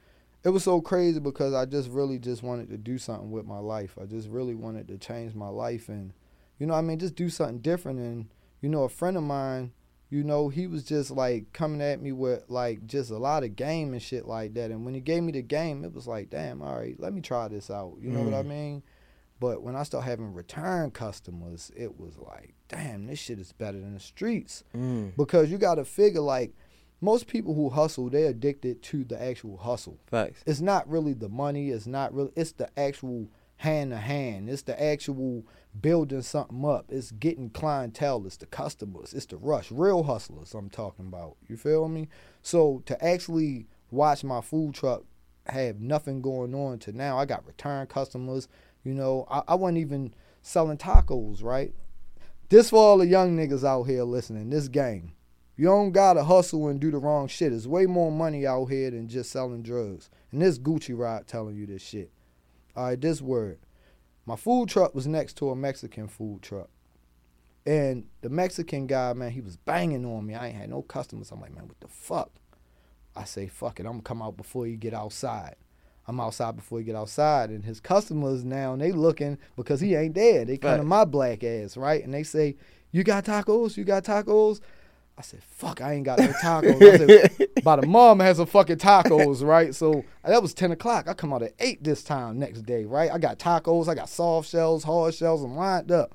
[0.43, 3.59] it was so crazy because I just really just wanted to do something with my
[3.59, 3.99] life.
[4.01, 6.13] I just really wanted to change my life and
[6.59, 8.29] you know I mean just do something different and
[8.63, 9.73] you know a friend of mine
[10.11, 13.57] you know he was just like coming at me with like just a lot of
[13.57, 16.29] game and shit like that and when he gave me the game it was like
[16.31, 18.47] damn all right let me try this out you know what I Mm.
[18.49, 18.83] mean
[19.39, 23.79] but when I start having return customers it was like damn this shit is better
[23.81, 25.17] than the streets Mm.
[25.17, 26.53] because you got to figure like
[27.01, 30.43] most people who hustle they're addicted to the actual hustle Facts.
[30.47, 33.29] it's not really the money it's not really it's the actual
[33.61, 34.49] hand to hand.
[34.49, 35.45] It's the actual
[35.79, 36.87] building something up.
[36.89, 38.25] It's getting clientele.
[38.25, 39.13] It's the customers.
[39.13, 39.71] It's the rush.
[39.71, 41.37] Real hustlers i'm talking about.
[41.47, 42.09] You feel me?
[42.41, 45.03] So to actually watch my food truck
[45.47, 48.49] have nothing going on to now i got return customers.
[48.83, 51.75] You know i, I wasn't even selling tacos right?
[52.49, 55.13] This for all the young niggas out here listening this game.
[55.59, 57.51] You don't gotta hustle and do the wrong shit.
[57.51, 60.09] There's way more money out here than just selling drugs.
[60.33, 62.11] And this Gucci ride telling you this shit.
[62.77, 63.59] All right, this word.
[64.27, 66.69] My food truck was next to a Mexican food truck.
[67.67, 70.35] And the Mexican guy, man, he was banging on me.
[70.35, 71.31] I ain't had no customers.
[71.31, 72.31] I'm like, man, what the fuck?
[73.15, 75.57] I say, fuck it, I'm gonna come out before you get outside.
[76.07, 77.51] I'm outside before you get outside.
[77.51, 80.45] And his customers now, they looking because he ain't there.
[80.45, 82.03] They come to my black ass, right?
[82.03, 82.57] And they say,
[82.91, 83.77] You got tacos?
[83.77, 84.61] You got tacos?
[85.19, 86.81] I said, fuck, I ain't got no tacos.
[86.83, 89.75] I said, by the mom has some fucking tacos, right?
[89.75, 91.09] So that was 10 o'clock.
[91.09, 93.11] I come out at 8 this time next day, right?
[93.11, 96.15] I got tacos, I got soft shells, hard shells, I'm lined up.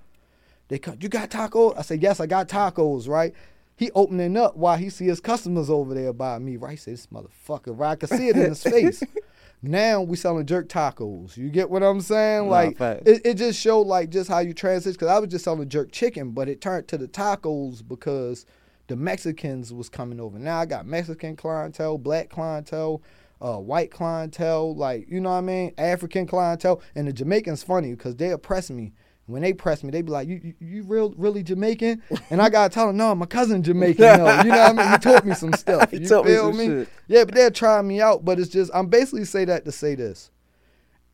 [0.69, 1.77] They come, you got tacos?
[1.77, 3.33] I said, yes, I got tacos, right?
[3.75, 6.71] He opening up while he see his customers over there by me, right?
[6.71, 7.91] He said, this motherfucker, right?
[7.91, 9.03] I could see it in his face.
[9.61, 11.37] Now we selling jerk tacos.
[11.37, 12.49] You get what I'm saying?
[12.49, 14.93] Like it, it just showed like just how you transition.
[14.93, 18.45] Because I was just selling jerk chicken, but it turned to the tacos because
[18.87, 20.37] the Mexicans was coming over.
[20.37, 23.01] Now I got Mexican clientele, black clientele,
[23.41, 27.91] uh, white clientele, like you know what I mean, African clientele, and the Jamaicans funny
[27.91, 28.93] because they oppress me.
[29.27, 32.49] When they press me, they be like, "You, you, you real, really Jamaican?" And I
[32.49, 34.91] gotta tell them, "No, my cousin Jamaican." No, you know what I mean.
[34.91, 35.89] He taught me some stuff.
[35.91, 36.65] He you taught me some me?
[36.65, 36.89] shit.
[37.07, 38.23] Yeah, but they're trying me out.
[38.23, 40.29] But it's just I'm basically say that to say this.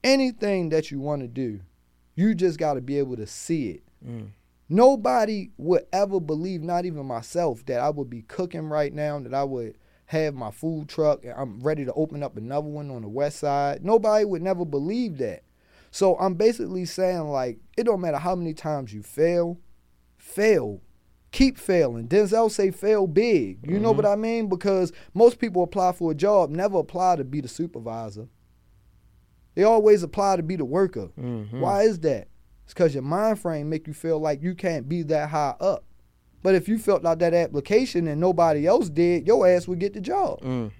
[0.03, 1.61] Anything that you want to do,
[2.15, 3.83] you just got to be able to see it.
[4.05, 4.31] Mm.
[4.71, 9.33] Nobody would ever believe, not even myself, that I would be cooking right now, that
[9.33, 13.01] I would have my food truck and I'm ready to open up another one on
[13.01, 13.83] the west side.
[13.83, 15.43] Nobody would never believe that.
[15.91, 19.59] So I'm basically saying like it don't matter how many times you fail,
[20.17, 20.81] fail.
[21.31, 22.07] Keep failing.
[22.07, 23.65] Denzel say fail big.
[23.67, 24.47] You know what I mean?
[24.47, 28.27] Because most people apply for a job, never apply to be the supervisor.
[29.55, 31.09] They always apply to be the worker.
[31.17, 31.59] Mhm.
[31.59, 32.29] Why is that?
[32.65, 35.83] It's because your mind frame make you feel like you can't be that high up.
[36.43, 39.93] But if you filled out that application and nobody else did, your ass would get
[39.93, 40.41] the job.
[40.41, 40.71] Mm.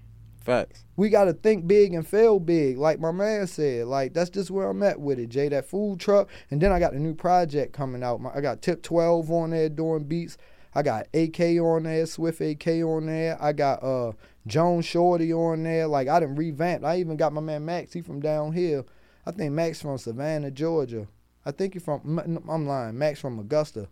[0.42, 0.86] Facts.
[0.96, 3.86] We got to think big and fail big, like my man said.
[3.86, 5.50] Like that's just where I'm at with it, Jay.
[5.50, 8.22] That food truck, and then I got a new project coming out.
[8.22, 10.38] My, I got Tip 12 on there doing beats.
[10.74, 13.38] I got AK on there, Swift AK on there.
[13.40, 14.14] I got uh
[14.48, 15.86] Joan Shorty on there.
[15.86, 16.86] Like I done revamped.
[16.86, 17.94] I even got my man Max.
[17.94, 18.84] He from down here.
[19.28, 21.08] I think Max from Savannah, Georgia.
[21.46, 22.20] I think you're from.
[22.50, 22.98] I'm lying.
[22.98, 23.88] Max from Augusta.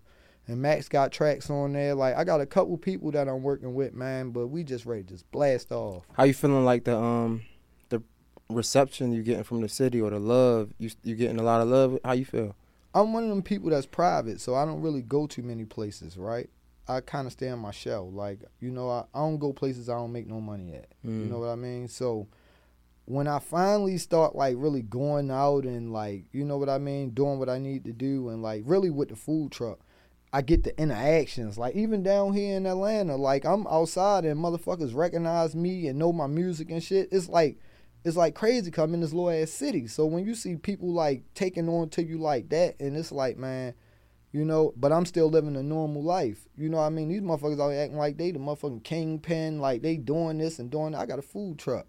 [0.47, 1.93] And Max got tracks on there.
[1.93, 4.31] Like I got a couple people that I'm working with, man.
[4.31, 6.05] But we just ready to just blast off.
[6.13, 7.41] How you feeling like the um
[7.89, 8.01] the
[8.49, 11.67] reception you're getting from the city or the love you you getting a lot of
[11.67, 11.99] love?
[12.03, 12.55] How you feel?
[12.95, 16.17] I'm one of them people that's private, so I don't really go too many places,
[16.17, 16.49] right?
[16.87, 18.09] I kind of stay on my shell.
[18.09, 20.87] Like, you know, I, I don't go places I don't make no money at.
[21.03, 21.29] You Mm.
[21.29, 21.87] know what I mean?
[21.87, 22.27] So
[23.09, 27.09] when I finally start like really going out and like, you know what I mean,
[27.09, 29.79] doing what I need to do and like really with the food truck,
[30.31, 31.57] I get the interactions.
[31.57, 36.13] Like even down here in Atlanta, like I'm outside and motherfuckers recognize me and know
[36.13, 37.09] my music and shit.
[37.11, 37.57] It's like
[38.05, 39.87] it's like crazy I'm in this little ass city.
[39.87, 43.37] So when you see people like taking on to you like that, and it's like,
[43.37, 43.73] man,
[44.31, 46.47] you know, but I'm still living a normal life.
[46.55, 47.09] You know what I mean?
[47.09, 50.91] These motherfuckers out acting like they the motherfucking kingpin, like they doing this and doing
[50.91, 51.01] that.
[51.01, 51.87] I got a food truck.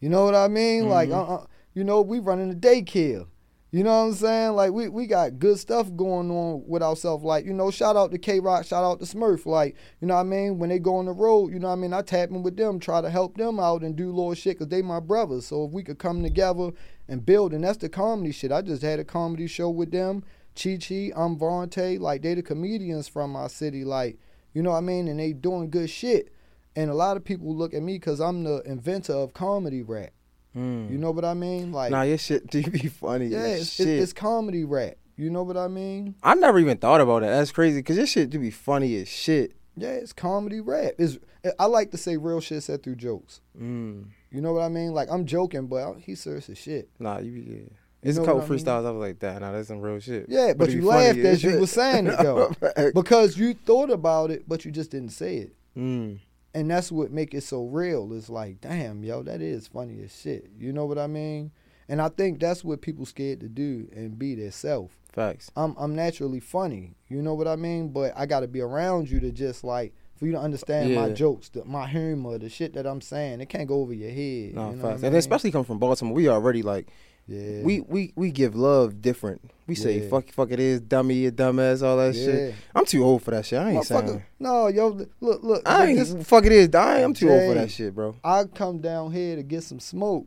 [0.00, 0.88] You know what I mean?
[0.88, 3.26] Like, uh, uh, you know, we running a daycare.
[3.72, 4.52] You know what I'm saying?
[4.52, 7.24] Like we, we got good stuff going on with ourselves.
[7.24, 9.44] Like, you know, shout out to K Rock, shout out to Smurf.
[9.44, 10.58] Like, you know what I mean?
[10.58, 11.92] When they go on the road, you know what I mean?
[11.92, 14.68] I tap in with them, try to help them out and do little shit because
[14.68, 15.46] they my brothers.
[15.46, 16.70] So if we could come together
[17.08, 18.52] and build, and that's the comedy shit.
[18.52, 20.24] I just had a comedy show with them.
[20.54, 22.00] Chi Chi, I'm Vontae.
[22.00, 23.84] Like, they the comedians from my city.
[23.84, 24.18] Like,
[24.54, 25.08] you know what I mean?
[25.08, 26.32] And they doing good shit.
[26.76, 30.10] And a lot of people look at me because I'm the inventor of comedy rap.
[30.56, 30.90] Mm.
[30.90, 31.72] You know what I mean?
[31.72, 33.26] Like, nah, your shit do be funny.
[33.26, 33.88] yeah, it's, shit.
[33.88, 34.96] it's, it's comedy rap.
[35.16, 36.14] You know what I mean?
[36.22, 37.26] I never even thought about it.
[37.26, 39.52] That's crazy because your shit do be funny as shit.
[39.74, 40.92] Yeah, it's comedy rap.
[40.98, 41.18] It's
[41.58, 43.40] I like to say real shit said through jokes.
[43.58, 44.06] Mm.
[44.30, 44.92] You know what I mean?
[44.92, 46.90] Like I'm joking, but he's serious as shit.
[46.98, 47.68] Nah, you yeah.
[48.02, 48.58] It's know a couple I mean?
[48.58, 49.40] freestyles I was like that.
[49.40, 50.26] Nah, that's some real shit.
[50.28, 52.52] Yeah, but, it'd you laughed as you were saying it though,
[52.94, 55.54] because you thought about it, but you just didn't say it.
[55.76, 56.18] mm.
[56.56, 58.10] And that's what make it so real.
[58.14, 60.50] It's like, damn, yo, that is funny as shit.
[60.58, 61.50] You know what I mean?
[61.86, 64.96] And I think that's what people scared to do and be their self.
[65.12, 65.50] Facts.
[65.54, 66.94] I'm I'm naturally funny.
[67.08, 67.90] You know what I mean?
[67.90, 71.10] But I got to be around you to just like for you to understand my
[71.10, 73.42] jokes, the, my humor, the shit that I'm saying.
[73.42, 74.54] It can't go over your head.
[74.54, 75.04] No, you know facts.
[75.04, 76.88] I And especially coming from Baltimore, we already like
[77.26, 79.50] yeah, we we we give love different.
[79.66, 80.08] We say Yeah.
[80.08, 82.24] fuck fuck it is, dummy, you dumbass, all that yeah.
[82.24, 82.54] shit.
[82.74, 83.58] I'm too old for that shit.
[83.58, 84.22] I ain't saying.
[84.38, 85.62] no, yo, look, look.
[85.68, 86.72] I ain't this- fuck it is.
[86.74, 88.14] I am too old for that shit, bro.
[88.22, 90.26] I come down here to get some smoke.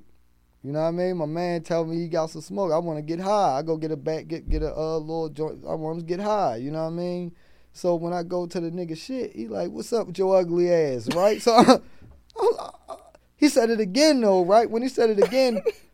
[0.61, 1.15] You know what I mean?
[1.15, 2.73] My man tell me he got some smoke.
[2.73, 3.59] I want to get high.
[3.59, 5.63] I go get a back, get get a uh, little joint.
[5.65, 6.57] I want to get high.
[6.57, 7.33] You know what I mean?
[7.71, 10.69] So when I go to the nigga shit, he like, "What's up with your ugly
[10.69, 11.41] ass?" Right?
[11.41, 11.81] So
[13.37, 14.43] he said it again though.
[14.43, 14.69] Right?
[14.69, 15.61] When he said it again,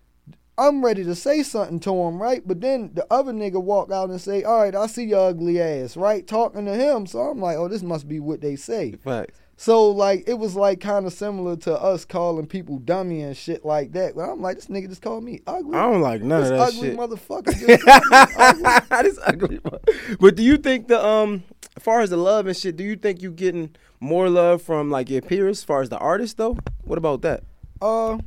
[0.57, 2.21] I'm ready to say something to him.
[2.21, 2.41] Right?
[2.45, 5.61] But then the other nigga walk out and say, "All right, I see your ugly
[5.61, 6.25] ass." Right?
[6.25, 7.05] Talking to him.
[7.05, 9.39] So I'm like, "Oh, this must be what they say." Facts.
[9.57, 13.63] So like it was like kind of similar to us calling people dummy and shit
[13.65, 14.15] like that.
[14.15, 15.77] But I'm like, this nigga just called me ugly.
[15.77, 16.97] I don't like none this of that ugly shit.
[16.97, 17.55] motherfucker.
[17.67, 19.09] Just called me ugly.
[19.09, 19.57] this ugly.
[19.57, 19.79] one.
[20.19, 21.43] But do you think the um,
[21.77, 24.91] as far as the love and shit, do you think you getting more love from
[24.91, 26.57] like your peers, as far as the artist though?
[26.83, 27.43] What about that?
[27.81, 28.17] Uh,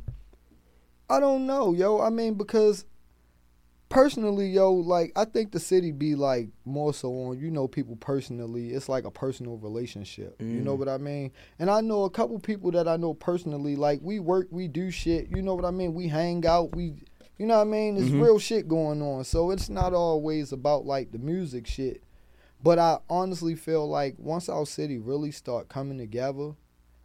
[1.09, 1.99] I don't know, yo.
[2.01, 2.85] I mean, because
[3.89, 7.95] personally, yo, like I think the city be like more so on you know people
[7.95, 8.69] personally.
[8.71, 10.35] It's like a personal relationship.
[10.39, 10.79] You know Mm.
[10.79, 11.31] what I mean?
[11.57, 13.75] And I know a couple people that I know personally.
[13.75, 15.29] Like we work, we do shit.
[15.35, 15.93] You know what I mean?
[15.93, 16.75] We hang out.
[16.75, 17.01] We,
[17.37, 17.95] you know what I mean?
[17.95, 18.21] There's Mhm.
[18.21, 19.23] real shit going on.
[19.23, 22.03] So it's not always about like the music shit.
[22.61, 26.51] But I honestly feel like once our city really start coming together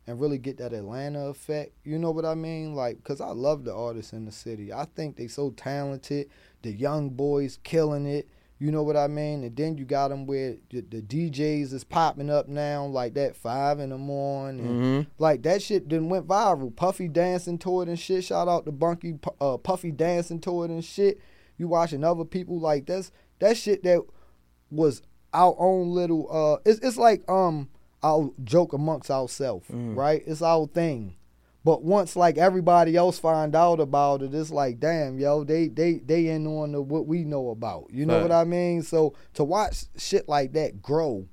[0.07, 2.75] and really get that Atlanta effect, you know what I mean?
[2.75, 4.73] Like, cause I love the artists in the city.
[4.73, 6.29] I think they so talented.
[6.63, 8.29] The young boys killing it.
[8.59, 9.43] You know what I mean?
[9.43, 13.35] And then you got them where the, the DJs is popping up now, like that
[13.37, 14.67] five in the morning.
[14.67, 15.23] Mm-hmm.
[15.23, 16.75] like that shit then went viral.
[16.75, 18.25] Puffy dancing to it and shit.
[18.25, 21.21] Shout out to Bunky uh, Puffy dancing to it and shit.
[21.59, 24.03] You watching other people like that's that shit that
[24.71, 27.69] was our own little uh it's it's like um
[28.05, 29.97] our joke amongst ourselves, Mm.
[29.97, 30.23] right?
[30.27, 31.15] It's our thing.
[31.65, 35.95] But once like everybody else find out about it, it's like, damn, yo, they they
[35.95, 37.87] they in on the, what we know about.
[37.91, 38.23] You know Right.
[38.23, 38.83] what I mean?
[38.83, 41.27] So to watch shit like that grow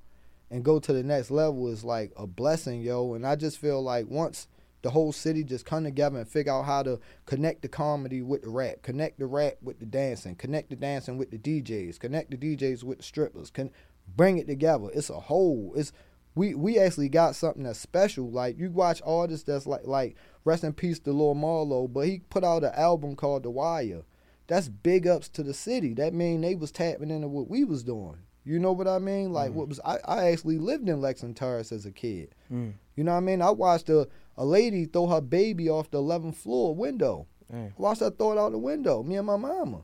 [0.49, 3.13] and go to the next level is like a blessing, yo.
[3.13, 4.47] And I just feel like once
[4.83, 8.43] the whole city just come together and figure out how to connect the comedy with
[8.43, 12.31] the rap, connect the rap with the dancing, connect the dancing with the DJs, connect
[12.31, 13.69] the DJs with the strippers, can
[14.15, 14.87] bring it together.
[14.93, 15.73] It's a whole.
[15.75, 15.91] It's
[16.35, 18.29] we we actually got something that's special.
[18.29, 20.15] Like you watch artists that's like like
[20.45, 24.03] rest in peace to Lil Marlo, but he put out an album called The Wire.
[24.47, 25.93] That's big ups to the city.
[25.93, 28.17] That mean they was tapping into what we was doing.
[28.43, 29.33] You know what I mean?
[29.33, 32.33] Like what was I, I actually lived in Lexington Terrace as a kid.
[32.51, 32.73] Mm.
[32.95, 33.41] You know what I mean?
[33.41, 37.27] I watched a, a lady throw her baby off the 11th floor window.
[37.49, 37.67] Damn.
[37.67, 39.83] I watched her throw it out the window, me and my mama.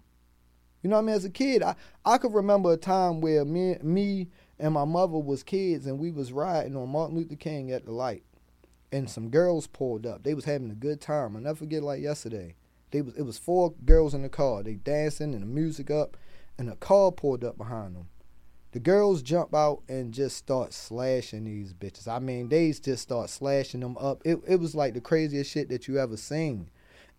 [0.82, 1.16] You know what I mean?
[1.16, 4.28] As a kid, I, I could remember a time where me, me
[4.60, 7.92] and my mother was kids and we was riding on Martin Luther King at the
[7.92, 8.24] light.
[8.92, 10.24] And some girls pulled up.
[10.24, 11.36] They was having a good time.
[11.36, 12.56] I'll never forget like yesterday.
[12.92, 14.64] They was it was four girls in the car.
[14.64, 16.16] They dancing and the music up
[16.58, 18.08] and a car pulled up behind them.
[18.72, 22.08] The girls jump out and just start slashing these bitches.
[22.08, 24.22] I mean, they just start slashing them up.
[24.26, 26.70] It it was like the craziest shit that you ever seen.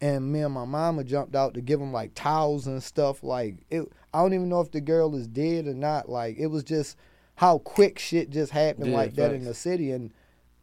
[0.01, 3.23] And me and my mama jumped out to give them like towels and stuff.
[3.23, 6.09] Like it, I don't even know if the girl is dead or not.
[6.09, 6.97] Like it was just
[7.39, 9.93] how quick shit just happened Yeah, like that in the city.
[9.93, 10.13] And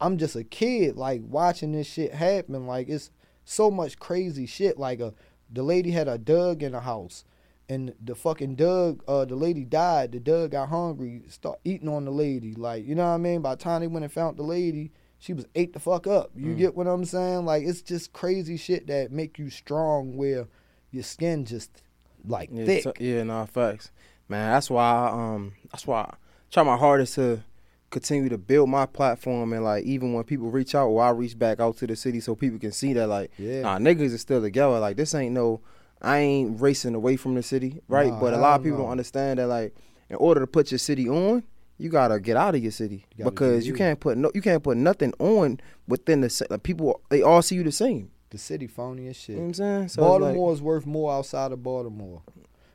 [0.01, 2.67] I'm just a kid, like watching this shit happen.
[2.67, 3.11] Like it's
[3.45, 4.77] so much crazy shit.
[4.77, 5.13] Like a
[5.49, 7.23] the lady had a Doug in the house,
[7.69, 10.11] and the fucking Doug, uh, the lady died.
[10.11, 12.53] The Doug got hungry, start eating on the lady.
[12.55, 13.41] Like you know what I mean.
[13.41, 16.31] By the time they went and found the lady, she was ate the fuck up.
[16.35, 16.57] You Mm.
[16.57, 17.45] get what I'm saying?
[17.45, 20.47] Like it's just crazy shit that make you strong, where
[20.91, 21.83] your skin just
[22.27, 22.83] like Yeah, thick.
[22.83, 23.91] so- yeah, nah, facts,
[24.27, 24.51] man.
[24.51, 26.13] That's why, um, that's why I
[26.55, 27.43] try my hardest to
[27.89, 31.37] continue to build my platform and like even when people reach out, or I reach
[31.37, 33.61] back out to the city so people can see that like, Yeah.
[33.61, 34.79] nah, niggas is still together.
[34.79, 35.59] Like this ain't no,
[36.01, 38.11] I ain't racing away from the city, right?
[38.19, 38.85] But a lot of people no.
[38.85, 39.75] don't understand that like,
[40.09, 41.43] in order to put your city on,
[41.77, 44.63] you gotta get out of your city You because you can't put no, you can't
[44.63, 47.01] put nothing on within the like, people.
[47.09, 48.11] They all see you the same.
[48.29, 49.29] The city phony as shit.
[49.29, 49.87] You know what I'm saying?
[49.89, 52.21] So it's like- is worth more outside of Baltimore.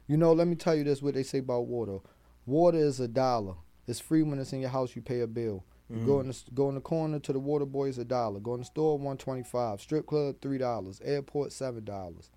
[0.06, 1.98] You know, let me tell you this: what they say about water.
[2.46, 3.54] Water is a dollar.
[3.86, 4.94] It's free when it's in your house.
[4.94, 5.64] You pay a bill.
[5.88, 8.38] You go in the go in the corner to the water boy is a dollar.
[8.38, 9.80] Go in the store one twenty five.
[9.80, 11.00] Strip club three dollars.
[11.04, 12.30] Airport seven dollars.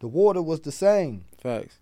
[0.00, 1.24] The water was the same.
[1.42, 1.78] Facts.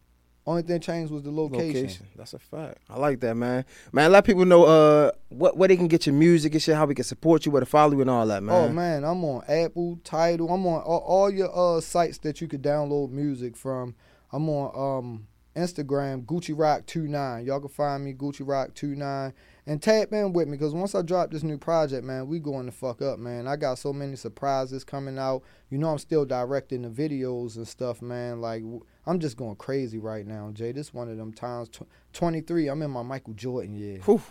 [0.47, 1.83] Only thing changed was the location.
[1.83, 2.07] location.
[2.17, 2.79] That's a fact.
[2.89, 3.65] I like that, man.
[3.93, 6.87] Man, let people know uh what where they can get your music and shit, how
[6.87, 8.55] we can support you, where to follow you and all that, man.
[8.71, 10.49] Oh man, I'm on Apple, Tidal.
[10.49, 13.97] I'm on all, all your uh sites that you could download music from.
[14.33, 15.27] I'm on um
[15.57, 17.45] Instagram, Gucci Rock 29.
[17.45, 19.33] Y'all can find me Gucci Rock 29
[19.67, 22.67] and tap in with me because once I drop this new project, man, we going
[22.67, 23.47] to fuck up, man.
[23.47, 25.43] I got so many surprises coming out.
[25.71, 28.41] You know, I'm still directing the videos and stuff, man.
[28.41, 28.63] Like
[29.07, 30.73] I'm just going crazy right now, Jay.
[30.73, 31.69] This one of them times.
[31.69, 32.69] Tw- 23.
[32.69, 33.99] I'm in my Michael Jordan year.
[34.05, 34.23] Whew.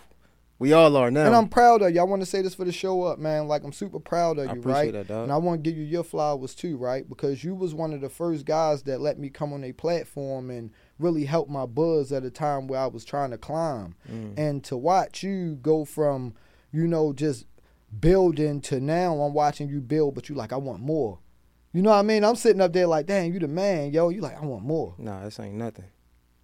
[0.60, 1.24] We all are now.
[1.24, 2.00] And I'm proud of you.
[2.00, 3.46] I want to say this for the show up, man.
[3.46, 4.92] Like I'm super proud of I you, right?
[4.92, 5.08] that.
[5.08, 7.08] And I want to give you your flowers too, right?
[7.08, 10.50] Because you was one of the first guys that let me come on a platform
[10.50, 13.94] and really helped my buzz at a time where I was trying to climb.
[14.10, 14.34] Mm.
[14.36, 16.34] And to watch you go from,
[16.72, 17.46] you know, just
[18.00, 21.18] building to now I'm watching you build, but you like, I want more.
[21.72, 22.24] You know what I mean?
[22.24, 24.08] I'm sitting up there like, dang, you the man, yo.
[24.08, 24.94] You like, I want more.
[24.98, 25.84] Nah, this ain't nothing.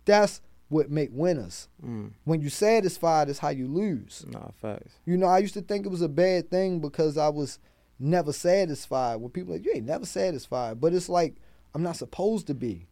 [0.04, 1.68] That's what make winners.
[1.84, 2.12] Mm.
[2.24, 4.24] When you satisfied is how you lose.
[4.28, 4.94] Nah, facts.
[5.06, 7.58] You know, I used to think it was a bad thing because I was
[7.98, 9.16] never satisfied.
[9.16, 10.80] When people like, you ain't never satisfied.
[10.80, 11.36] But it's like,
[11.74, 12.86] I'm not supposed to be.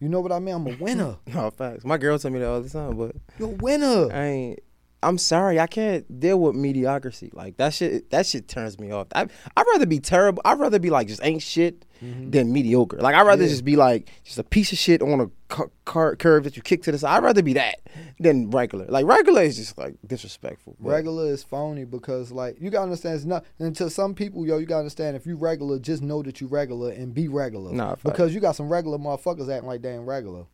[0.00, 0.54] You know what I mean?
[0.54, 1.16] I'm a winner.
[1.34, 1.84] No, facts.
[1.84, 4.12] My girl tell me that all the time, but You're a winner.
[4.12, 4.60] I ain't.
[5.06, 7.30] I'm sorry, I can't deal with mediocrity.
[7.32, 8.10] Like that shit.
[8.10, 9.06] That shit turns me off.
[9.14, 10.42] I I'd rather be terrible.
[10.44, 12.30] I'd rather be like just ain't shit mm-hmm.
[12.30, 12.98] than mediocre.
[12.98, 13.50] Like I'd rather Yeah.
[13.50, 16.62] just be like just a piece of shit on a cu- cur- curve that you
[16.62, 17.16] kick to the side.
[17.16, 17.76] I'd rather be that
[18.18, 18.86] than regular.
[18.86, 20.76] Like regular is just like disrespectful.
[20.80, 23.44] Regular is phony because, like, you gotta understand it's not.
[23.58, 26.48] And to some people, yo, you gotta understand if you regular, just know that you
[26.48, 27.72] regular and be regular.
[27.72, 30.46] Nah, because you got some regular motherfuckers acting like they ain't regular,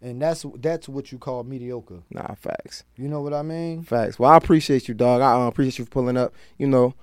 [0.00, 2.02] and that's that's what you call mediocre.
[2.10, 2.84] Nah, facts.
[2.96, 3.82] You know what I mean?
[3.82, 4.18] Facts.
[4.18, 5.22] Well, I appreciate you, dog.
[5.22, 6.34] I uh, appreciate you for pulling up.
[6.58, 6.94] You know,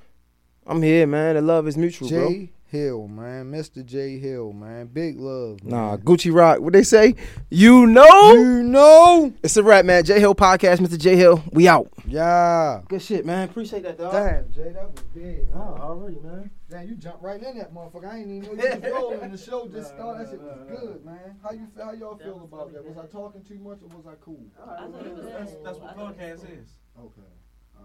[0.66, 1.36] I'm here, man.
[1.36, 2.48] The love is mutual, bro.
[2.74, 3.86] Jay Hill, man, Mr.
[3.86, 5.64] Jay Hill, man, big love.
[5.64, 5.72] Man.
[5.72, 5.98] Nah.
[5.98, 6.60] Gucci Rock.
[6.60, 7.14] What they say?
[7.52, 8.34] You know.
[8.34, 10.04] you know, It's a wrap, man.
[10.04, 10.98] Jay Hill podcast, Mr.
[10.98, 11.44] Jay Hill.
[11.52, 11.90] We out.
[12.08, 12.82] yeah.
[12.90, 13.48] Good shit, man.
[13.48, 14.12] Appreciate that, dog.
[14.14, 15.48] Damn, Jay, that was big.
[15.54, 16.50] Oh, already, man.
[16.70, 18.12] Damn, you jumped right in that motherfucker.
[18.12, 19.32] I ain't even know you was rolling.
[19.32, 20.26] The show just started.
[20.26, 21.36] That shit was good, man.
[21.44, 22.84] How you how y'all feel about that?
[22.84, 24.42] Was I talking too much or was I cool?
[24.60, 25.62] I thought it was That's, cool.
[25.64, 26.70] that's what I thought it was podcast is.
[27.00, 27.22] Okay.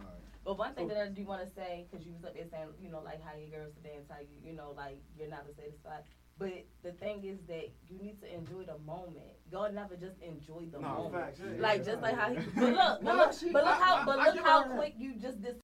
[0.00, 0.24] All right.
[0.44, 2.68] But one thing that I do want to say, because you was up there saying,
[2.80, 5.44] you know, like how your girls today and how you, you know, like you're not
[5.54, 6.04] satisfied.
[6.38, 9.36] But the thing is that you need to enjoy the moment.
[9.50, 11.12] Y'all never just enjoy the No, moment.
[11.14, 11.84] facts, yeah, like yeah.
[11.92, 12.36] just like how he.
[12.54, 15.60] But look, but look, but look how, but look how quick you just dis-